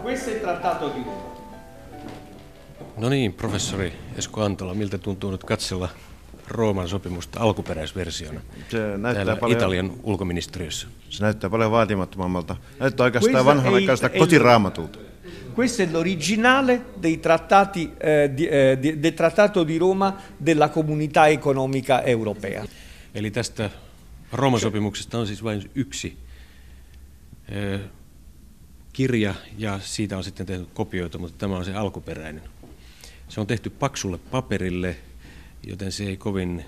[0.02, 1.24] Questo è il trattato di Roma.
[2.96, 5.88] No niin, professori Esko Antola, miltä tuntuu nyt katsella
[6.48, 10.86] Rooman sopimusta alkuperäisversiona Se näyttää täällä paljon, Italian ulkoministeriössä?
[11.08, 12.56] se näyttää paljon vaatimattomammalta.
[12.78, 14.98] Näyttää oikeastaan vanhanaikaista kotiraamatulta.
[15.56, 21.28] Questo è l'originale dei trattati, eh, di- eh, di- del Trattato di Roma della Comunità
[21.28, 22.64] Economica Europea.
[23.14, 23.70] Eli tästä
[24.32, 26.16] Rooman sopimuksesta on siis vain yksi
[27.52, 27.78] ö,
[28.92, 32.42] kirja ja siitä on sitten tehty kopioita, mutta tämä on se alkuperäinen.
[33.28, 34.96] Se on tehty paksulle paperille,
[35.66, 36.64] joten se ei kovin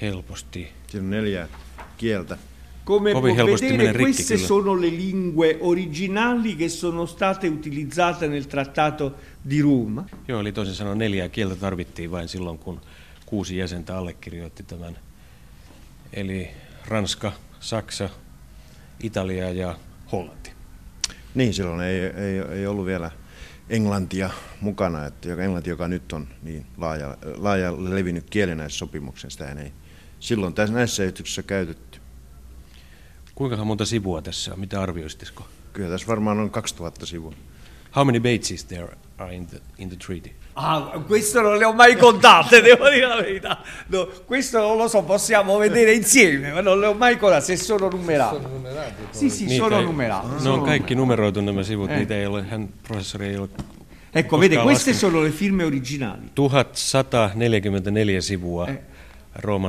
[0.00, 1.48] helposti Siinä on neljä
[1.96, 2.38] kieltä.
[2.90, 4.46] Come Come può vedere, ricchi, queste quello.
[4.46, 10.04] sono le lingue originali che sono state utilizzate nel Trattato di Roma.
[10.26, 12.80] Joo, eli toisin sanoen neljää kieltä tarvittiin vain silloin, kun
[13.26, 14.98] kuusi jäsentä allekirjoitti tämän.
[16.12, 16.50] Eli
[16.88, 18.10] Ranska, Saksa,
[19.02, 19.78] Italia ja
[20.12, 20.50] Hollanti.
[21.34, 23.10] Niin, silloin ei, ei, ei ollut vielä
[23.68, 29.30] englantia mukana, että joka englanti, joka nyt on niin laaja, laaja levinnyt kieli näissä sopimuksissa,
[29.30, 29.72] sitä ei
[30.20, 31.99] silloin tässä näissä yhteyksissä käytetty.
[33.40, 34.60] Kuinka monta sivua tässä on?
[34.60, 35.44] Mitä arvioisitko?
[35.72, 37.32] Kyllä tässä varmaan on 2000 sivua.
[37.96, 40.30] How many pages there are in the, in the treaty?
[40.56, 43.56] Ah, questo non le ho mai contate, devo dire la verità.
[43.88, 47.56] No, questo non lo so, possiamo vedere insieme, ma non le ho mai contate, se
[47.56, 48.36] sono numerate.
[48.36, 48.94] Sono numerate?
[49.10, 50.26] Sì, sì, Niitä sono ei- numerate.
[50.34, 51.96] Ne sono on kaikki numeroitu nämä sivut, Eh.
[51.96, 53.48] niitä ei ole, hän professori ei ole
[54.14, 55.00] Ecco, vede, queste laskenut.
[55.00, 56.22] sono le firme originali.
[56.34, 58.78] 1144 sivua Rooman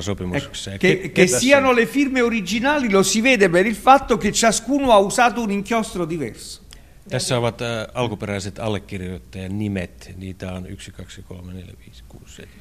[0.01, 0.71] sopimuksessa.
[0.71, 4.31] Ja Che, che ketä siano le firme originali lo si vede per il fatto che
[4.31, 6.61] ciascuno ha usato un inchiostro diverso.
[7.09, 10.13] Tässä ovat ä, alkuperäiset allekirjoittajan nimet.
[10.17, 12.55] Niitä on 1, 2, 3, 4, 5, 6, 7,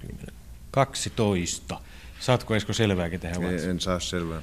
[0.00, 0.26] 10,
[0.70, 1.80] 12.
[2.20, 3.64] Saatko Esko selvää, ketä he ovat?
[3.64, 4.42] En saa selvää.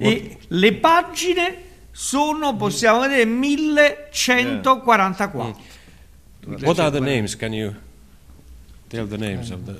[0.00, 0.20] E
[0.50, 1.56] le pagine
[1.92, 3.26] sono, possiamo vedere,
[4.10, 5.54] 1144.
[6.62, 7.36] What are the names?
[7.36, 7.72] Can you
[8.88, 9.72] tell the names of the...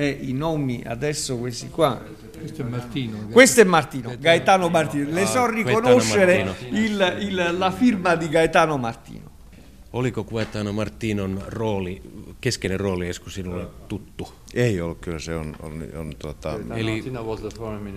[0.00, 2.00] Eh, I nomi adesso questi qua.
[2.38, 3.18] Questo è Martino.
[3.32, 5.10] Questo è Martino, Gaetano Martino.
[5.10, 9.26] Le so Ah, riconoscere Gaetano il- il- la firma di Gaetano Martino.
[9.92, 12.00] Oliko Guetano Martinon rooli
[12.40, 14.28] keskeinen rooli Esko sinulle tuttu?
[14.54, 17.02] Ei ollut, kyllä se on, on, on tota, Eli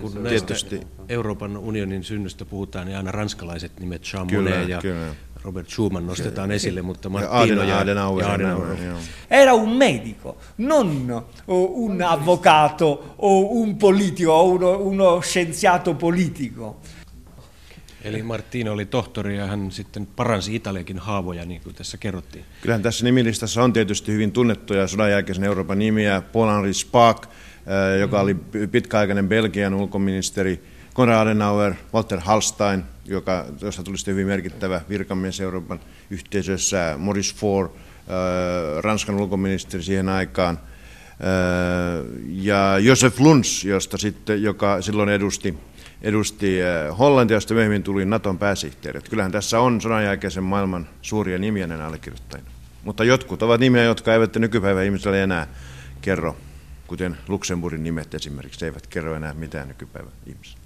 [0.01, 0.81] kun näistä Tietysti.
[1.09, 5.07] Euroopan unionin synnystä puhutaan, niin aina ranskalaiset nimet Monnet ja kyllä.
[5.43, 8.77] Robert Schuman nostetaan esille, mutta Martino ja, Adenauer, ja Adenauer.
[9.29, 16.79] Era un medico, non oh, un avvocato o un politico o uno, uno scienziato politico.
[18.03, 22.45] Eli Martino oli tohtori ja hän sitten paransi Italiakin haavoja, niin kuin tässä kerrottiin.
[22.61, 26.21] Kyllähän tässä nimilistassa on tietysti hyvin tunnettuja sodan jälkeisen Euroopan nimiä.
[26.21, 28.35] Paul-Henri Spaak, äh, joka oli
[28.71, 35.79] pitkäaikainen Belgian ulkoministeri, Konrad Adenauer, Walter Hallstein, joka, josta tuli sitten hyvin merkittävä virkamies Euroopan
[36.09, 40.67] yhteisössä, Maurice Faure, äh, Ranskan ulkoministeri siihen aikaan, äh,
[42.27, 45.57] ja Josef Luns, josta sitten, joka silloin edusti,
[46.01, 48.97] edusti äh, Hollantia, josta myöhemmin tuli Naton pääsihteeri.
[48.97, 52.49] Että Kyllähän tässä on sodan jälkeisen maailman suuria nimiä näin allekirjoittajina.
[52.83, 55.47] Mutta jotkut ovat nimiä, jotka eivät nykypäivän ihmisille enää
[56.01, 56.37] kerro,
[56.87, 60.60] kuten Luxemburgin nimet esimerkiksi, eivät kerro enää mitään nykypäivän ihmisille.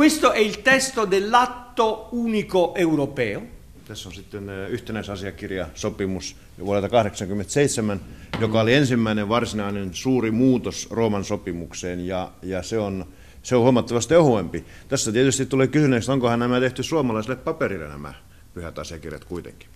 [0.00, 3.42] Questo è il testo dell'atto unico europeo.
[3.84, 8.00] Tässä on sitten äh, yhtenäisasiakirja, sopimus vuodelta 1987,
[8.40, 13.06] joka oli ensimmäinen varsinainen suuri muutos Rooman sopimukseen, ja, ja se, on,
[13.42, 14.64] se on huomattavasti ohuempi.
[14.88, 18.14] Tässä tietysti tulee kysymys, onkohan nämä tehty suomalaiselle paperille nämä
[18.54, 19.68] pyhät asiakirjat kuitenkin.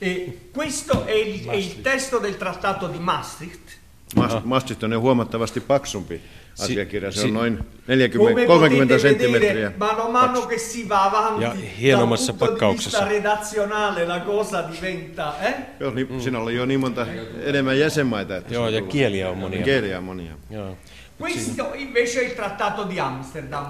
[0.00, 3.83] E questo è il, è il testo del trattato di Maastricht.
[4.16, 6.20] Mas- Maastricht on jo huomattavasti paksumpi
[6.60, 9.54] asiakirja, se on noin Come 40, 30 potete senttimetriä.
[9.54, 9.74] vedere,
[10.12, 13.04] mano che si va avanti Ja hienommassa pakkauksessa.
[13.08, 15.34] redazionale la cosa diventa...
[15.42, 15.54] Eh?
[15.80, 17.06] Joo, niin, Siinä oli jo niin monta
[17.42, 18.36] enemmän jäsenmaita.
[18.36, 19.62] Että Joo, ja kieliä on monia.
[19.64, 20.32] Kieliä on monia.
[20.50, 20.76] Joo.
[21.22, 23.66] Questo invece è il trattato di Amsterdam.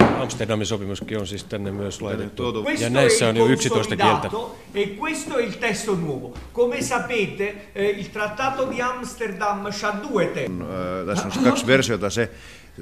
[0.00, 2.64] Ja Amsterdamin sopimuskin on siis tänne myös laitettu.
[2.64, 4.30] Questo Ja näissä on jo 11 kieltä.
[4.74, 6.34] e questo è il testo nuovo.
[6.54, 10.62] Come sapete, eh, il trattato di Amsterdam ha due testi.
[10.62, 12.10] Ö, Tässä on kaksi versiota.
[12.10, 12.30] Se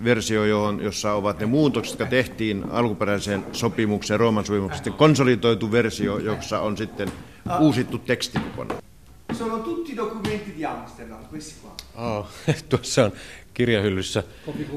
[0.05, 6.18] versio, johon, jossa ovat ne muutokset, jotka tehtiin alkuperäiseen sopimukseen, Rooman sopimukseen, sitten konsolidoitu versio,
[6.18, 7.12] jossa on sitten
[7.61, 8.81] uusittu teksti kokonaan.
[9.38, 11.73] Sono tutti documenti di Amsterdam, questi qua.
[12.18, 12.27] Oh,
[12.68, 13.12] tuossa on
[13.55, 14.23] kirjahyllyssä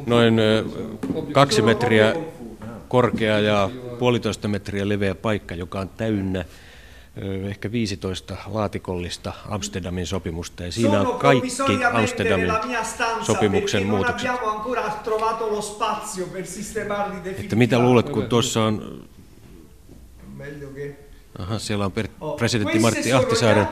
[0.06, 0.42] noin
[1.32, 2.16] kaksi metriä
[2.88, 6.46] korkea ja puolitoista metriä leveä paikka, joka on täynnä
[7.50, 10.64] ehkä 15 laatikollista Amsterdamin sopimusta.
[10.64, 11.50] Ja siinä on kaikki
[11.94, 12.52] Amsterdamin
[13.22, 14.32] sopimuksen muutokset.
[17.40, 19.04] Että mitä luulet, kun tuossa on.
[21.40, 23.68] Aha, siellä on Oh, presidentti Martti Ahtisaaren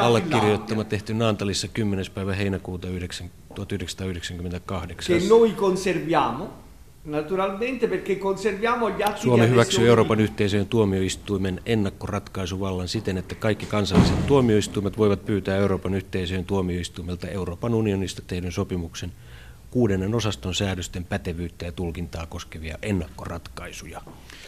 [0.00, 2.04] allekirjoittama tehty Naantalissa 10.
[2.14, 5.18] päivä heinäkuuta 9 1998.
[5.18, 6.48] che noi conserviamo,
[7.04, 14.26] naturalmente perché conserviamo gli atti Suomi hyväksyy Euroopan yhteisöjen tuomioistuimen ennakkoratkaisuvallan siten, että kaikki kansalliset
[14.26, 19.12] tuomioistuimet voivat pyytää Euroopan yhteisöjen tuomioistuimelta Euroopan unionista tehdyn sopimuksen
[19.72, 24.00] kuudennen osaston säädösten pätevyyttä ja tulkintaa koskevia ennakkoratkaisuja.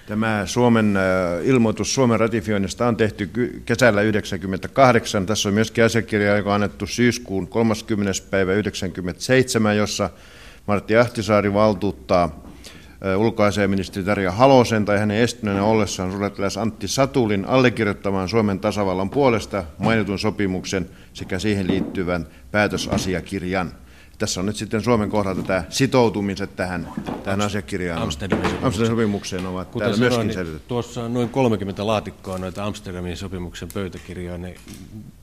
[0.06, 1.02] Tämä Suomen äh,
[1.46, 3.26] ilmoitus Suomen ratifioinnista on tehty
[3.64, 5.26] kesällä 1998.
[5.26, 8.12] Tässä on myöskin asiakirja, joka on annettu syyskuun 30.
[8.30, 10.10] päivä 1997, jossa
[10.66, 18.28] Martti Ahtisaari valtuuttaa äh, ulkoasiaministeri Tarja Halosen tai hänen estyneenä ollessaan suurlähettiläs Antti Satulin allekirjoittamaan
[18.28, 23.83] Suomen tasavallan puolesta mainitun sopimuksen sekä siihen liittyvän päätösasiakirjan.
[24.18, 26.88] Tässä on nyt sitten Suomen kohdalta tämä sitoutumiset tähän,
[27.24, 28.02] tähän asiakirjaan.
[28.02, 28.66] Amsterdamin sopimukseen.
[28.66, 33.16] Amsterdamin sopimukseen ovat Kuten täällä sanoin, myöskin niin tuossa on noin 30 laatikkoa noita Amsterdamin
[33.16, 34.38] sopimuksen pöytäkirjoja.
[34.38, 34.54] Ne,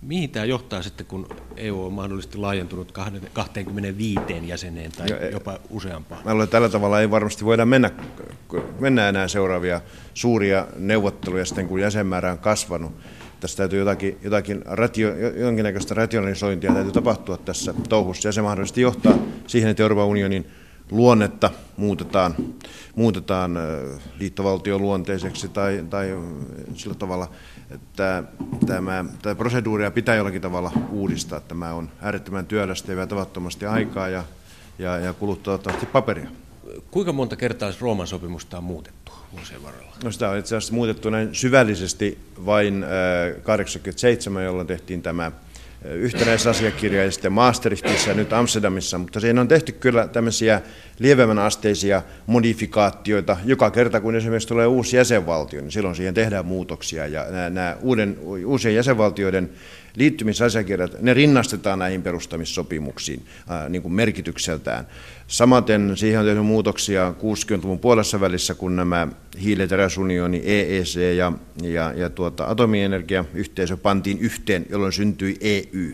[0.01, 1.27] mihin tämä johtaa sitten, kun
[1.57, 2.91] EU on mahdollisesti laajentunut
[3.33, 6.21] 25 jäseneen tai Ja, e- jopa useampaan?
[6.25, 7.91] Mä luulen, tällä tavalla ei varmasti voida mennä,
[8.79, 9.81] mennä enää seuraavia
[10.13, 12.91] suuria neuvotteluja sitten, kun jäsenmäärä on kasvanut.
[13.41, 19.17] Tässä täytyy jotakin, jotakin ratio, jonkinnäköistä rationalisointia täytyy tapahtua tässä touhussa, ja se mahdollisesti johtaa
[19.47, 20.47] siihen, että Euroopan unionin
[20.91, 22.35] luonnetta muutetaan,
[22.95, 26.19] muutetaan ö, liittovaltioluonteiseksi tai, tai
[26.75, 27.31] sillä tavalla,
[27.69, 28.23] että
[28.65, 31.39] tämä, tämä proseduuria pitää jollakin tavalla uudistaa.
[31.39, 34.23] Tämä on äärettömän työlästä ja tavattomasti aikaa ja,
[34.79, 35.59] ja, ja kuluttaa
[35.91, 36.29] paperia.
[36.91, 39.00] Kuinka monta kertaa Rooman sopimusta on muutettu
[39.31, 39.91] vuosien varrella?
[40.03, 45.33] No sitä on itse asiassa muutettu näin syvällisesti vain äh, 87, jolloin tehtiin tämä äh,
[45.91, 50.61] yhtenäisasiakirja ja sitten Maastrichtissa nyt Amsterdamissa, mutta siinä on tehty kyllä tämmöisiä
[50.99, 53.37] lievemmän asteisia modifikaatioita.
[53.45, 57.77] Joka kerta, kun esimerkiksi tulee uusi jäsenvaltio, niin silloin siihen tehdään muutoksia ja nämä, nämä
[57.81, 59.49] uuden, uusien jäsenvaltioiden
[59.95, 63.25] liittymisasiakirjat, ne rinnastetaan näihin perustamissopimuksiin
[63.69, 64.87] niin kuin merkitykseltään.
[65.27, 69.07] Samaten siihen on tehty muutoksia 60-luvun puolessa välissä, kun nämä
[69.43, 69.67] hiili- ja
[70.43, 75.91] EEC ja, ja, ja tuota, atomienergiayhteisö pantiin yhteen, jolloin syntyi EU.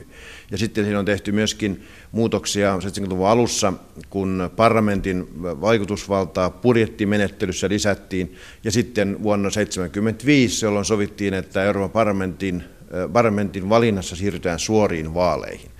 [0.51, 3.73] Ja sitten siinä on tehty myöskin muutoksia 70-luvun alussa,
[4.09, 12.63] kun parlamentin vaikutusvaltaa budjettimenettelyssä lisättiin, ja sitten vuonna 1975, jolloin sovittiin, että Euroopan parlamentin,
[13.13, 15.71] parlamentin valinnassa siirrytään suoriin vaaleihin.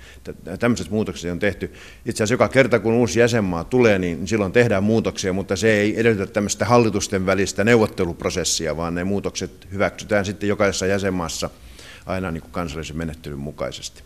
[0.58, 1.72] Tämmöiset muutokset on tehty.
[2.06, 6.00] Itse asiassa joka kerta, kun uusi jäsenmaa tulee, niin silloin tehdään muutoksia, mutta se ei
[6.00, 11.50] edellytä tämmöistä hallitusten välistä neuvotteluprosessia, vaan ne muutokset hyväksytään sitten jokaisessa jäsenmaassa
[12.06, 14.02] aina niin kuin kansallisen menettelyn mukaisesti.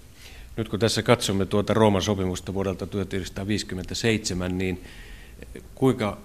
[0.56, 4.84] Nyt kun tässä katsomme tuota Rooman sopimusta vuodelta 1957, niin
[5.74, 6.18] kuinka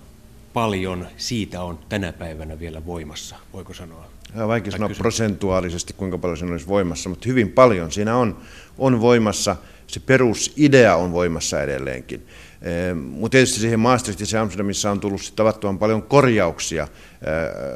[0.53, 4.05] paljon siitä on tänä päivänä vielä voimassa, voiko sanoa?
[4.35, 5.01] Ja vaikea sanoa kysymys.
[5.01, 8.37] prosentuaalisesti, kuinka paljon siinä olisi voimassa, mutta hyvin paljon siinä on,
[8.77, 9.55] on voimassa.
[9.87, 12.27] Se perusidea on voimassa edelleenkin.
[12.61, 16.83] E, mutta tietysti siihen Maastrichtissa ja Amsterdamissa on tullut tavattoman paljon korjauksia.
[16.83, 17.27] E,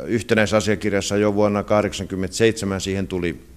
[0.08, 3.51] yhtenäisasiakirjassa jo vuonna 1987 siihen tuli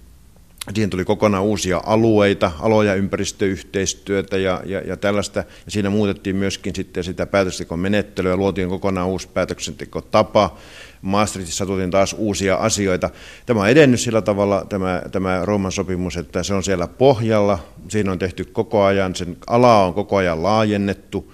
[0.73, 5.39] Siihen tuli kokonaan uusia alueita, aloja, ympäristöyhteistyötä ja, ja, ja tällaista.
[5.39, 10.57] Ja siinä muutettiin myöskin sitten sitä päätöksentekomenettelyä luotiin kokonaan uusi päätöksentekotapa.
[11.01, 13.09] Maastrichtissa tultiin taas uusia asioita.
[13.45, 17.59] Tämä on edennyt sillä tavalla, tämä, tämä Rooman sopimus, että se on siellä pohjalla.
[17.89, 21.33] Siinä on tehty koko ajan, sen ala on koko ajan laajennettu.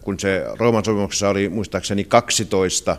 [0.00, 2.96] Kun se Rooman sopimuksessa oli muistaakseni 12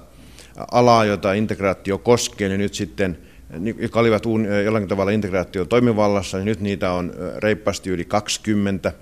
[0.71, 3.17] alaa, jota integraatio koskee, niin nyt sitten–
[3.79, 4.23] jotka olivat
[4.65, 8.93] jollakin tavalla integraation toimivallassa, niin nyt niitä on reippaasti yli 20.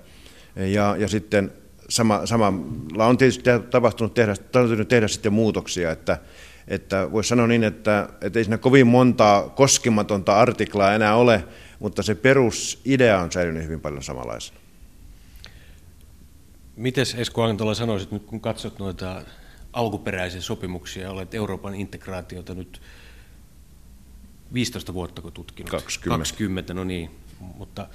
[0.56, 1.52] Ja, ja sitten
[1.88, 6.18] sama, samalla on tietysti tapahtunut tehdä, tapahtunut tehdä sitten muutoksia, että,
[6.68, 11.44] että voisi sanoa niin, että, että ei siinä kovin montaa koskematonta artiklaa enää ole,
[11.78, 14.60] mutta se perusidea on säilynyt hyvin paljon samanlaisena.
[16.76, 19.22] Miten Esko Antola sanoisit nyt, kun katsot noita
[19.72, 22.80] alkuperäisiä sopimuksia ja olet Euroopan integraatiota nyt
[24.54, 25.70] 15 vuotta kun tutkinut.
[25.70, 26.18] 20.
[26.18, 27.10] 20, no niin,
[27.40, 27.86] mutta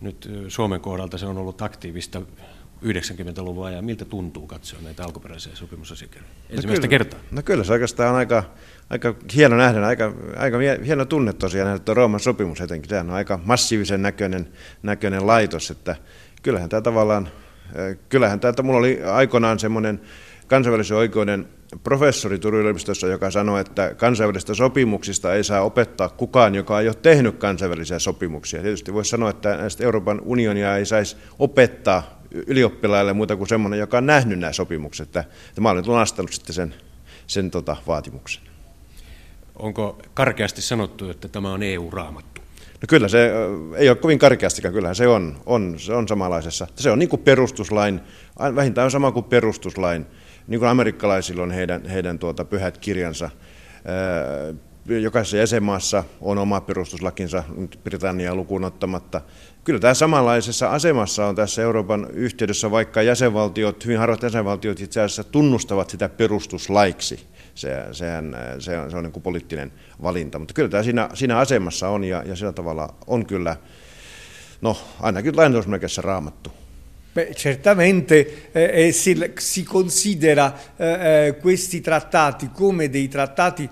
[0.00, 2.22] nyt Suomen kohdalta se on ollut aktiivista
[2.84, 3.84] 90-luvun ajan.
[3.84, 7.20] Miltä tuntuu katsoa näitä alkuperäisiä sopimusasiakirjoja no ensimmäistä no kyllä, kertaa?
[7.30, 8.44] No kyllä se oikeastaan on aika,
[8.90, 12.88] aika hieno nähdä, aika, aika hieno tunne tosiaan nähdä tuo Rooman sopimus etenkin.
[12.88, 14.48] Tämä on aika massiivisen näköinen,
[14.82, 15.96] näköinen laitos, että
[16.42, 17.28] kyllähän tämä tavallaan,
[18.08, 20.00] kyllähän tämä, mulla oli aikoinaan semmoinen
[20.46, 21.48] kansainvälisen oikeuden
[21.84, 26.96] professori Turun yliopistossa, joka sanoi, että kansainvälisistä sopimuksista ei saa opettaa kukaan, joka ei ole
[27.02, 28.62] tehnyt kansainvälisiä sopimuksia.
[28.62, 33.98] Tietysti voisi sanoa, että näistä Euroopan unionia ei saisi opettaa ylioppilaille muuta kuin semmoinen, joka
[33.98, 35.06] on nähnyt nämä sopimukset.
[35.06, 36.74] Että, että mä olen lunastanut sitten sen,
[37.26, 38.42] sen tota, vaatimuksen.
[39.58, 42.40] Onko karkeasti sanottu, että tämä on EU-raamattu?
[42.80, 43.30] No kyllä se
[43.76, 46.66] ei ole kovin karkeastikaan, kyllähän se on, on, se on samanlaisessa.
[46.76, 48.00] Se on niin kuin perustuslain,
[48.54, 50.06] vähintään sama kuin perustuslain
[50.46, 53.30] niin kuin amerikkalaisilla on heidän, heidän tuota pyhät kirjansa.
[54.88, 57.44] Jokaisessa jäsenmaassa on oma perustuslakinsa,
[57.84, 59.20] Britannia lukuun ottamatta.
[59.64, 65.24] Kyllä tämä samanlaisessa asemassa on tässä Euroopan yhteydessä, vaikka jäsenvaltiot, hyvin harvat jäsenvaltiot itse asiassa
[65.24, 67.26] tunnustavat sitä perustuslaiksi.
[67.54, 71.38] Se, sehän, se on, se on niin kuin poliittinen valinta, mutta kyllä tämä siinä, siinä
[71.38, 73.56] asemassa on ja, ja sillä tavalla on kyllä,
[74.60, 76.50] no ainakin lainausmerkeissä raamattu.
[77.16, 83.66] Beh, certamente eh, eh, si, si, considera eh, eh, questi trattati come dei trattati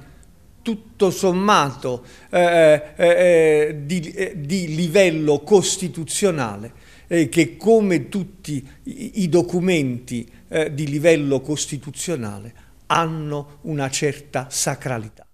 [0.63, 6.73] tutto sommato eh, eh, di, di, livello costituzionale,
[7.07, 10.27] che come tutti i, i documenti
[10.73, 12.55] di livello costituzionale
[12.87, 15.27] hanno una certa sacralità.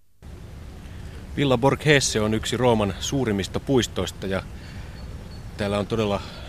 [1.34, 4.42] Villa Borghese on yksi Rooman suurimmista puistoista ja
[5.56, 6.39] täällä on todella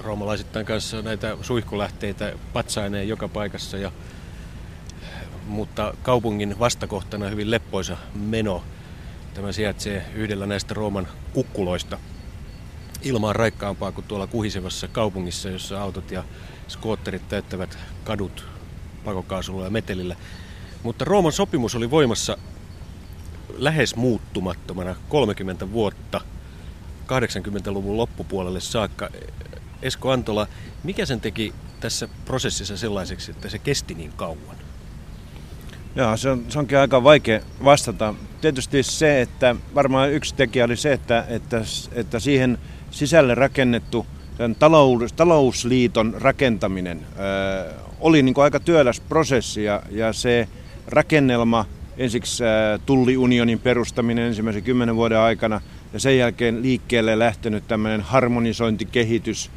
[0.00, 3.92] roomalaisittain kanssa näitä suihkulähteitä patsaineen joka paikassa, ja,
[5.46, 8.62] mutta kaupungin vastakohtana hyvin leppoisa meno.
[9.34, 11.98] Tämä sijaitsee yhdellä näistä Rooman kukkuloista.
[13.02, 16.24] Ilma on raikkaampaa kuin tuolla kuhisevassa kaupungissa, jossa autot ja
[16.68, 18.44] skootterit täyttävät kadut
[19.04, 20.16] pakokaasulla ja metelillä.
[20.82, 22.36] Mutta Rooman sopimus oli voimassa
[23.58, 26.20] lähes muuttumattomana 30 vuotta
[27.06, 29.08] 80-luvun loppupuolelle saakka.
[29.82, 30.46] Esko Antola,
[30.84, 34.56] mikä sen teki tässä prosessissa sellaiseksi, että se kesti niin kauan?
[35.96, 38.14] Joo, se, on, se onkin aika vaikea vastata.
[38.40, 42.58] Tietysti se, että varmaan yksi tekijä oli se, että, että, että siihen
[42.90, 44.06] sisälle rakennettu
[44.58, 50.48] talous, talousliiton rakentaminen ö, oli niin kuin aika työläs prosessi ja, ja se
[50.86, 51.66] rakennelma,
[51.96, 52.44] ensiksi
[52.86, 55.60] tulliunionin perustaminen ensimmäisen kymmenen vuoden aikana,
[55.92, 59.50] ja sen jälkeen liikkeelle lähtenyt tämmöinen harmonisointikehitys,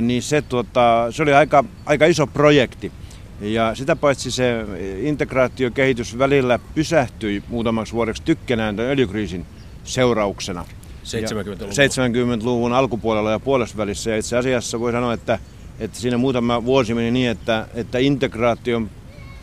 [0.00, 2.92] niin se, tuota, se oli aika, aika iso projekti.
[3.40, 4.66] Ja sitä paitsi se
[5.00, 9.46] integraatiokehitys välillä pysähtyi muutamaksi vuodeksi tykkänään tämän öljykriisin
[9.84, 10.64] seurauksena.
[11.04, 12.40] 70-luvun.
[12.40, 14.10] 70-luvun alkupuolella ja puolesvälissä.
[14.10, 15.38] Ja itse asiassa voi sanoa, että,
[15.78, 18.90] että siinä muutama vuosi meni niin, että, että integraation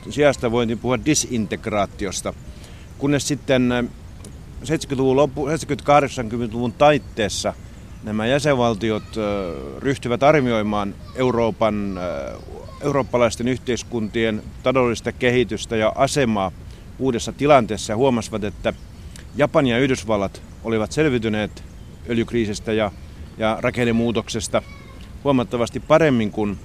[0.10, 2.34] sijasta voitiin puhua disintegraatiosta.
[2.98, 3.90] Kunnes sitten
[4.64, 7.54] 70-luvun loppu, 70-80-luvun taitteessa
[8.04, 9.04] nämä jäsenvaltiot
[9.80, 12.00] ryhtyvät arvioimaan Euroopan,
[12.84, 16.52] eurooppalaisten yhteiskuntien taloudellista kehitystä ja asemaa
[17.00, 18.74] uudessa tilanteessa ja huomasivat, että
[19.36, 21.64] Japani ja Yhdysvallat olivat selviytyneet
[22.10, 22.92] öljykriisistä ja,
[23.38, 24.62] ja rakennemuutoksesta
[25.24, 26.60] huomattavasti paremmin kuin,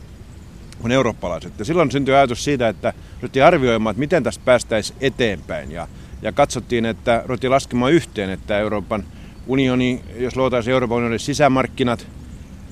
[0.83, 1.59] kuin eurooppalaiset.
[1.59, 5.73] Ja silloin syntyi ajatus siitä, että ryhtiin arvioimaan, että miten tästä päästäisiin eteenpäin.
[5.73, 5.89] Ja,
[6.23, 9.05] ja katsottiin, että ryhtiin laskemaan yhteen, että Euroopan
[9.47, 12.07] unioni, jos luotaisiin Euroopan unionin sisämarkkinat,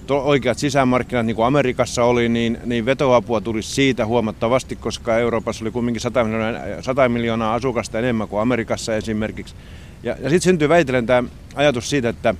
[0.06, 5.64] to, oikeat sisämarkkinat, niin kuin Amerikassa oli, niin, niin vetoapua tulisi siitä huomattavasti, koska Euroopassa
[5.64, 9.54] oli kuitenkin 100 miljoonaa, 100 miljoonaa asukasta enemmän kuin Amerikassa esimerkiksi.
[10.02, 12.34] Ja, ja sitten syntyy väitellen tämä ajatus siitä, että,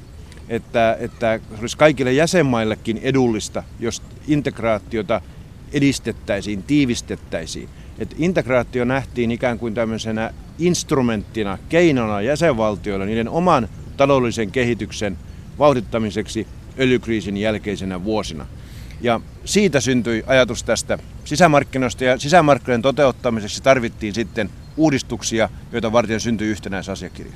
[0.49, 5.21] että, että se olisi kaikille jäsenmaillekin edullista, jos integraatiota
[5.73, 7.69] edistettäisiin, tiivistettäisiin.
[7.99, 15.19] Että integraatio nähtiin ikään kuin tämmöisenä instrumenttina, keinona jäsenvaltioille niiden oman taloudellisen kehityksen
[15.59, 16.47] vauhdittamiseksi
[16.79, 18.47] öljykriisin jälkeisenä vuosina.
[19.01, 26.49] Ja siitä syntyi ajatus tästä sisämarkkinoista ja sisämarkkinoiden toteuttamiseksi tarvittiin sitten uudistuksia, joita varten syntyi
[26.49, 27.33] yhtenäisasiakirja.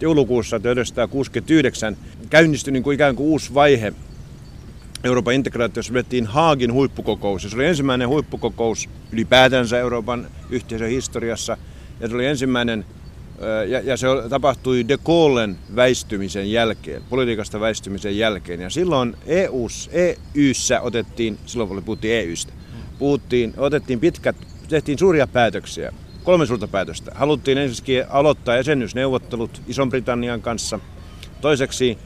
[0.00, 1.96] Joulukuussa 1969
[2.30, 3.92] käynnistyi niin kuin ikään kuin uusi vaihe
[5.04, 7.42] Euroopan integraatiossa pidettiin Haagin huippukokous.
[7.42, 11.56] Se oli ensimmäinen huippukokous ylipäätänsä Euroopan yhteisön historiassa.
[12.00, 12.84] Ja se oli ensimmäinen,
[13.68, 18.60] ja, ja se tapahtui de Gaullen väistymisen jälkeen, politiikasta väistymisen jälkeen.
[18.60, 22.52] Ja silloin EUssa, EUssa otettiin, silloin puhuttiin EUsta,
[22.98, 24.36] puhuttiin, otettiin pitkät,
[24.68, 25.92] tehtiin suuria päätöksiä
[26.28, 27.12] kolme suurta päätöstä.
[27.14, 30.80] Haluttiin ensinnäkin aloittaa jäsenyysneuvottelut Ison-Britannian kanssa.
[31.40, 31.98] Toiseksi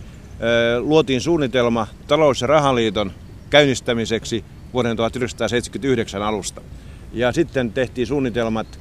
[0.81, 3.13] luotiin suunnitelma talous- ja rahaliiton
[3.51, 6.61] käynnistämiseksi vuoden 1979 alusta.
[7.13, 8.79] Ja sitten tehtiin suunnitelmat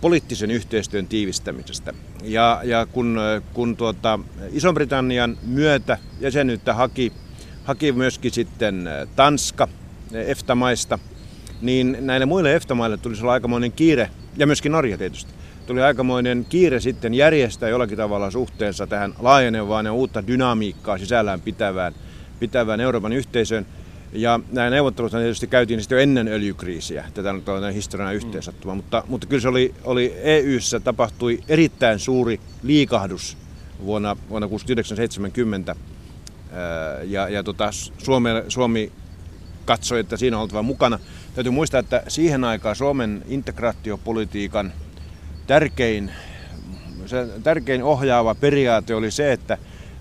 [0.00, 1.94] poliittisen yhteistyön tiivistämisestä.
[2.22, 3.20] Ja, ja kun,
[3.54, 4.18] kun tuota,
[4.52, 7.12] Ison-Britannian myötä jäsenyyttä haki,
[7.64, 9.68] haki myöskin sitten Tanska
[10.12, 10.98] EFTA-maista,
[11.60, 15.32] niin näille muille EFTA-maille tulisi olla aikamoinen kiire ja myöskin Norja tietysti.
[15.66, 21.94] Tuli aikamoinen kiire sitten järjestää jollakin tavalla suhteessa tähän laajenevaan ja uutta dynamiikkaa sisällään pitävään,
[22.40, 23.66] pitävään Euroopan yhteisöön.
[24.12, 28.76] Ja nämä neuvottelut tietysti käytiin sitten jo ennen öljykriisiä, tätä on tällainen historian yhteensattuma, mm.
[28.76, 33.36] mutta, mutta kyllä se oli, oli EU:ssa tapahtui erittäin suuri liikahdus
[33.84, 35.76] vuonna, vuonna 1970
[37.04, 38.92] ja, ja tota, Suomi, Suomi
[39.64, 40.98] katsoi, että siinä on oltava mukana.
[41.34, 44.72] Täytyy muistaa, että siihen aikaan Suomen integraatiopolitiikan
[45.46, 46.10] tärkein,
[47.06, 49.58] se tärkein ohjaava periaate oli se, että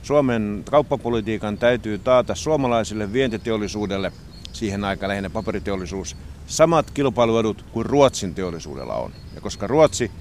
[0.07, 4.11] Suomen kauppapolitiikan täytyy taata suomalaisille vientiteollisuudelle,
[4.53, 9.11] siihen aikaan lähinnä paperiteollisuus, samat kilpailuedut kuin Ruotsin teollisuudella on.
[9.35, 10.11] Ja koska Ruotsi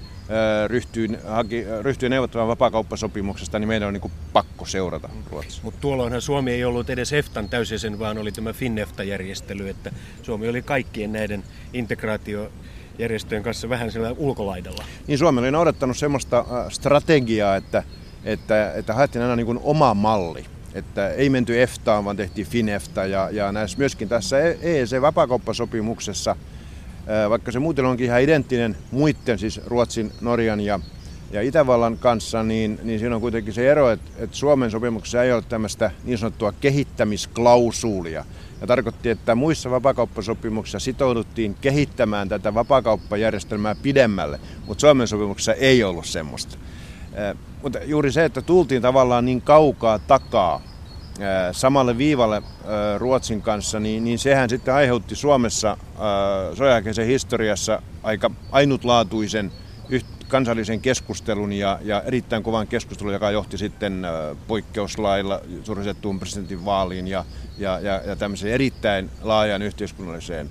[0.67, 5.63] ryhtyy, haki, ryhtyy neuvottelemaan vapaakauppasopimuksesta, niin meidän on niin pakko seurata Ruotsia.
[5.63, 9.91] Mutta tuolloinhan Suomi ei ollut edes EFTAn täysjäsen, vaan oli tämä FinEFTA-järjestely, että
[10.23, 14.83] Suomi oli kaikkien näiden integraatiojärjestöjen kanssa vähän sillä ulkolaidalla.
[15.07, 17.83] Niin Suomi oli noudattanut semmoista strategiaa, että,
[18.27, 20.45] että, että haettiin aina niin kuin oma malli.
[20.73, 26.35] Että ei menty EFTAan, vaan tehtiin FinEFTA ja, ja näissä myöskin tässä EEC-vapakauppasopimuksessa–
[27.29, 30.79] vaikka se muuten onkin ihan identtinen muiden, siis Ruotsin, Norjan ja,
[31.31, 35.33] ja Itävallan kanssa, niin, niin siinä on kuitenkin se ero, että, että Suomen sopimuksessa ei
[35.33, 38.25] ole tämmöistä niin sanottua kehittämisklausuulia.
[38.61, 46.05] Ja tarkoitti, että muissa vapakauppasopimuksissa sitouduttiin kehittämään tätä vapakauppajärjestelmää pidemmälle, mutta Suomen sopimuksessa ei ollut
[46.05, 46.57] semmoista.
[47.63, 50.61] Mutta juuri se, että tultiin tavallaan niin kaukaa takaa
[51.51, 52.41] samalle viivalle
[52.97, 55.77] Ruotsin kanssa, niin, niin sehän sitten aiheutti Suomessa
[56.53, 59.51] sodanjälkeisen historiassa aika ainutlaatuisen
[60.27, 64.07] kansallisen keskustelun ja, ja erittäin kovan keskustelun, joka johti sitten
[64.47, 67.25] poikkeuslailla suoritettuun presidentin vaaliin ja,
[67.57, 70.49] ja, ja, ja tämmöiseen erittäin laajan yhteiskunnalliseen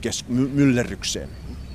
[0.00, 1.28] kes- myllerrykseen.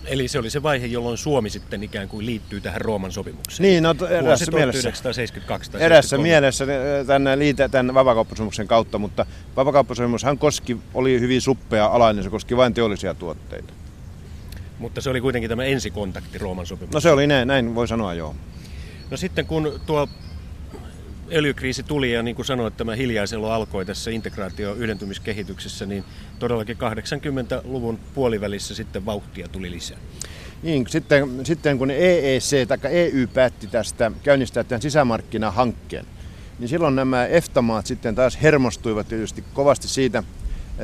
[0.07, 3.69] Eli se oli se vaihe, jolloin Suomi sitten ikään kuin liittyy tähän Rooman sopimukseen.
[3.69, 4.81] Niin, no erässä mielessä.
[4.81, 6.65] 1972 tai Erässä mielessä
[7.07, 12.73] tämän, liite, tämän vapakauppasopimuksen kautta, mutta vapakauppasopimushan koski, oli hyvin suppea alainen, se koski vain
[12.73, 13.73] teollisia tuotteita.
[14.79, 16.95] Mutta se oli kuitenkin tämä ensikontakti Rooman sopimukseen.
[16.95, 18.35] No se oli näin, näin voi sanoa joo.
[19.11, 20.07] No sitten kun tuo
[21.31, 26.03] öljykriisi tuli ja niin kuin sanoit, tämä hiljaiselo alkoi tässä integraatio-yhdentymiskehityksessä, niin
[26.39, 29.97] todellakin 80-luvun puolivälissä sitten vauhtia tuli lisää.
[30.63, 36.05] Niin, sitten, sitten kun EEC tai EU päätti tästä käynnistää tämän sisämarkkinahankkeen,
[36.59, 40.23] niin silloin nämä EFTA-maat sitten taas hermostuivat tietysti kovasti siitä,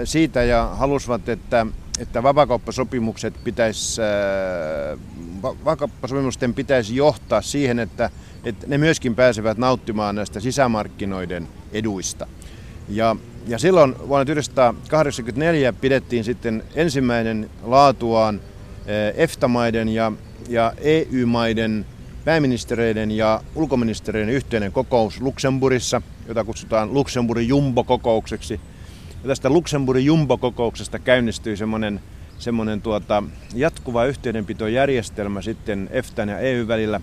[0.03, 1.67] siitä ja halusivat, että,
[1.99, 4.99] että vapakauppasopimukset pitäisi, äh,
[5.43, 8.09] vapakauppasopimusten pitäisi johtaa siihen, että,
[8.43, 12.27] että ne myöskin pääsevät nauttimaan näistä sisämarkkinoiden eduista.
[12.89, 13.15] Ja,
[13.47, 20.11] ja silloin vuonna 1984 pidettiin sitten ensimmäinen laatuaan äh, EFTA-maiden ja,
[20.49, 21.85] ja EU-maiden
[22.25, 28.59] pääministereiden ja ulkoministereiden yhteinen kokous Luxemburgissa, jota kutsutaan Luxemburgin jumbo-kokoukseksi.
[29.23, 32.01] Ja tästä Luxemburgin jumbo-kokouksesta käynnistyi semmoinen,
[32.39, 33.23] semmoinen tuota,
[33.55, 37.01] jatkuva yhteydenpitojärjestelmä sitten EFTAn ja EU välillä,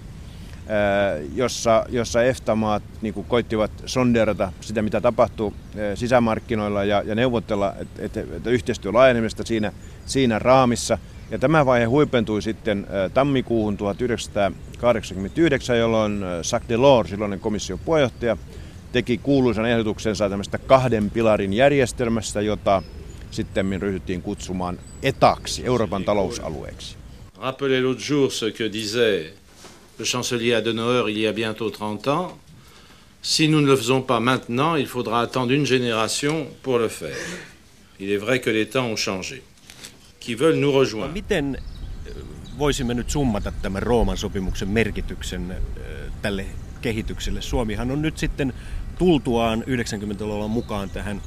[1.34, 5.54] jossa, jossa EFTA-maat niin koittivat sonderata sitä, mitä tapahtuu
[5.94, 9.72] sisämarkkinoilla ja, ja neuvotella, että, että yhteistyö laajenemista siinä,
[10.06, 10.98] siinä raamissa–
[11.30, 16.20] ja tämä vaihe huipentui sitten tammikuuhun 1989, jolloin
[16.52, 18.36] Jacques Delors, silloinen komission puheenjohtaja,
[18.92, 22.82] teki kuuluisan ehdotuksensa tämmöistä kahden pilarin järjestelmästä, jota
[23.30, 26.96] sitten ryhdyttiin kutsumaan etaksi, Euroopan talousalueeksi.
[27.36, 29.34] Rappelez l'autre jour ce que disait
[29.98, 32.32] le chancelier Adenauer il y a bientôt 30 ans.
[33.22, 37.16] Si nous ne le faisons pas maintenant, il faudra attendre une génération pour le faire.
[38.00, 39.42] Il est vrai que les temps ont changé
[40.20, 41.12] qui veulent nous rejoindre.
[41.12, 41.58] Miten
[42.58, 45.56] voisimme nyt summata tämän Rooman sopimuksen merkityksen
[46.22, 46.46] tälle
[46.82, 47.42] kehitykselle?
[47.42, 48.52] Suomihan on nyt sitten
[48.98, 51.22] tultuaan 90-luvulla mukaan tähän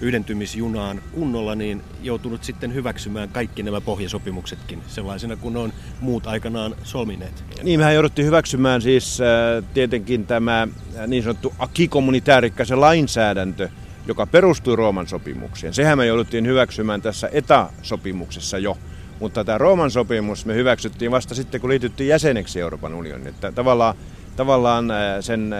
[0.00, 7.44] yhdentymisjunaan kunnolla, niin joutunut sitten hyväksymään kaikki nämä pohjasopimuksetkin sellaisena kuin on muut aikanaan solmineet.
[7.62, 10.68] Niin, mehän jouduttiin hyväksymään siis äh, tietenkin tämä
[11.06, 13.68] niin sanottu akikommunitaarikka, se lainsäädäntö,
[14.06, 15.74] joka perustui Rooman sopimukseen.
[15.74, 18.78] Sehän me jouduttiin hyväksymään tässä ETA-sopimuksessa jo.
[19.20, 23.28] Mutta tämä Rooman sopimus me hyväksyttiin vasta sitten, kun liityttiin jäseneksi Euroopan unioniin.
[23.28, 23.94] Että tavallaan,
[24.38, 25.58] tavallaan äh, sen äh,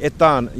[0.00, 0.50] etan,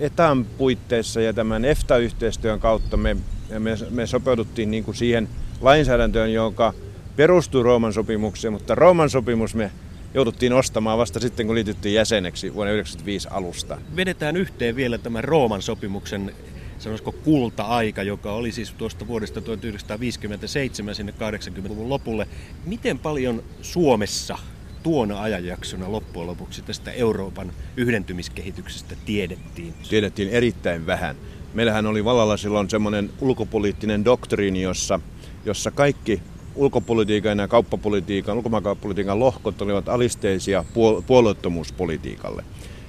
[0.00, 3.16] etan puitteissa ja tämän EFTA-yhteistyön kautta me,
[3.58, 5.28] me, me sopeuduttiin niin kuin siihen
[5.60, 6.74] lainsäädäntöön, joka
[7.16, 9.70] perustui Rooman sopimukseen, mutta Rooman sopimus me
[10.14, 13.78] jouduttiin ostamaan vasta sitten, kun liityttiin jäseneksi vuonna 1995 alusta.
[13.96, 16.34] Vedetään yhteen vielä tämän Rooman sopimuksen
[16.78, 22.28] sanoisiko kulta-aika, joka oli siis tuosta vuodesta 1957 sinne 80-luvun lopulle.
[22.64, 24.38] Miten paljon Suomessa
[24.84, 29.74] tuona ajanjaksona loppujen lopuksi tästä Euroopan yhdentymiskehityksestä tiedettiin?
[29.90, 31.16] Tiedettiin erittäin vähän.
[31.54, 35.00] Meillähän oli vallalla silloin semmoinen ulkopoliittinen doktriini, jossa,
[35.44, 36.22] jossa kaikki
[36.54, 40.64] ulkopolitiikan ja kauppapolitiikan, ulkomaankauppapolitiikan lohkot olivat alisteisia
[41.06, 42.44] puolueettomuuspolitiikalle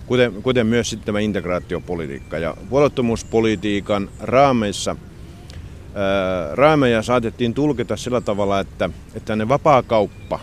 [0.05, 2.37] kuten, kuten myös sitten tämä integraatiopolitiikka.
[2.37, 4.95] Ja puolettomuuspolitiikan raameissa
[5.95, 10.39] ää, raameja saatettiin tulkita sillä tavalla, että, että ne vapaakauppa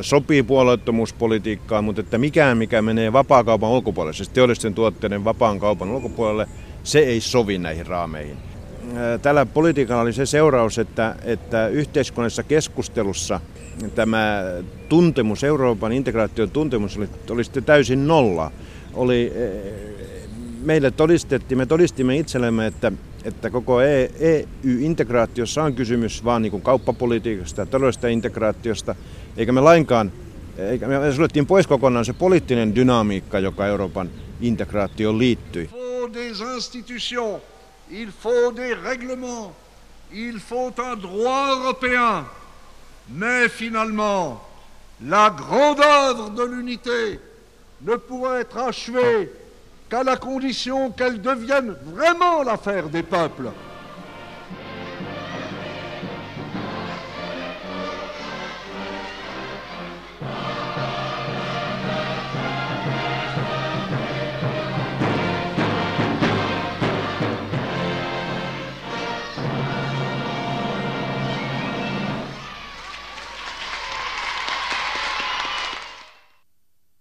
[0.00, 6.46] sopii puolueettomuuspolitiikkaan, mutta että mikään, mikä menee vapaakaupan ulkopuolelle, siis teollisten tuotteiden vapaan kaupan ulkopuolelle,
[6.84, 8.36] se ei sovi näihin raameihin.
[9.22, 13.40] Tällä politiikalla oli se seuraus, että, että yhteiskunnallisessa keskustelussa
[13.94, 14.42] tämä
[14.88, 18.50] tuntemus, Euroopan integraation tuntemus oli, oli sitten täysin nolla
[18.94, 19.48] oli, e,
[20.62, 22.92] meille todistettiin, me todistimme itsellemme, että,
[23.24, 28.94] että koko EU-integraatiossa on kysymys vaan niin kuin kauppapolitiikasta ja taloudellisesta integraatiosta,
[29.38, 30.12] eikä me lainkaan,
[30.58, 34.10] eikä me suljettiin pois kokonaan se poliittinen dynamiikka, joka Euroopan
[34.40, 35.70] integraatioon liittyi.
[37.90, 39.52] Il faut des règlements,
[40.12, 42.24] il faut un droit européen,
[43.08, 44.40] mais finalement,
[45.08, 47.18] la grande œuvre de l'unité
[47.80, 49.30] ne pourra être achevée
[49.88, 53.50] qu'à la condition qu'elle devienne vraiment l'affaire des peuples.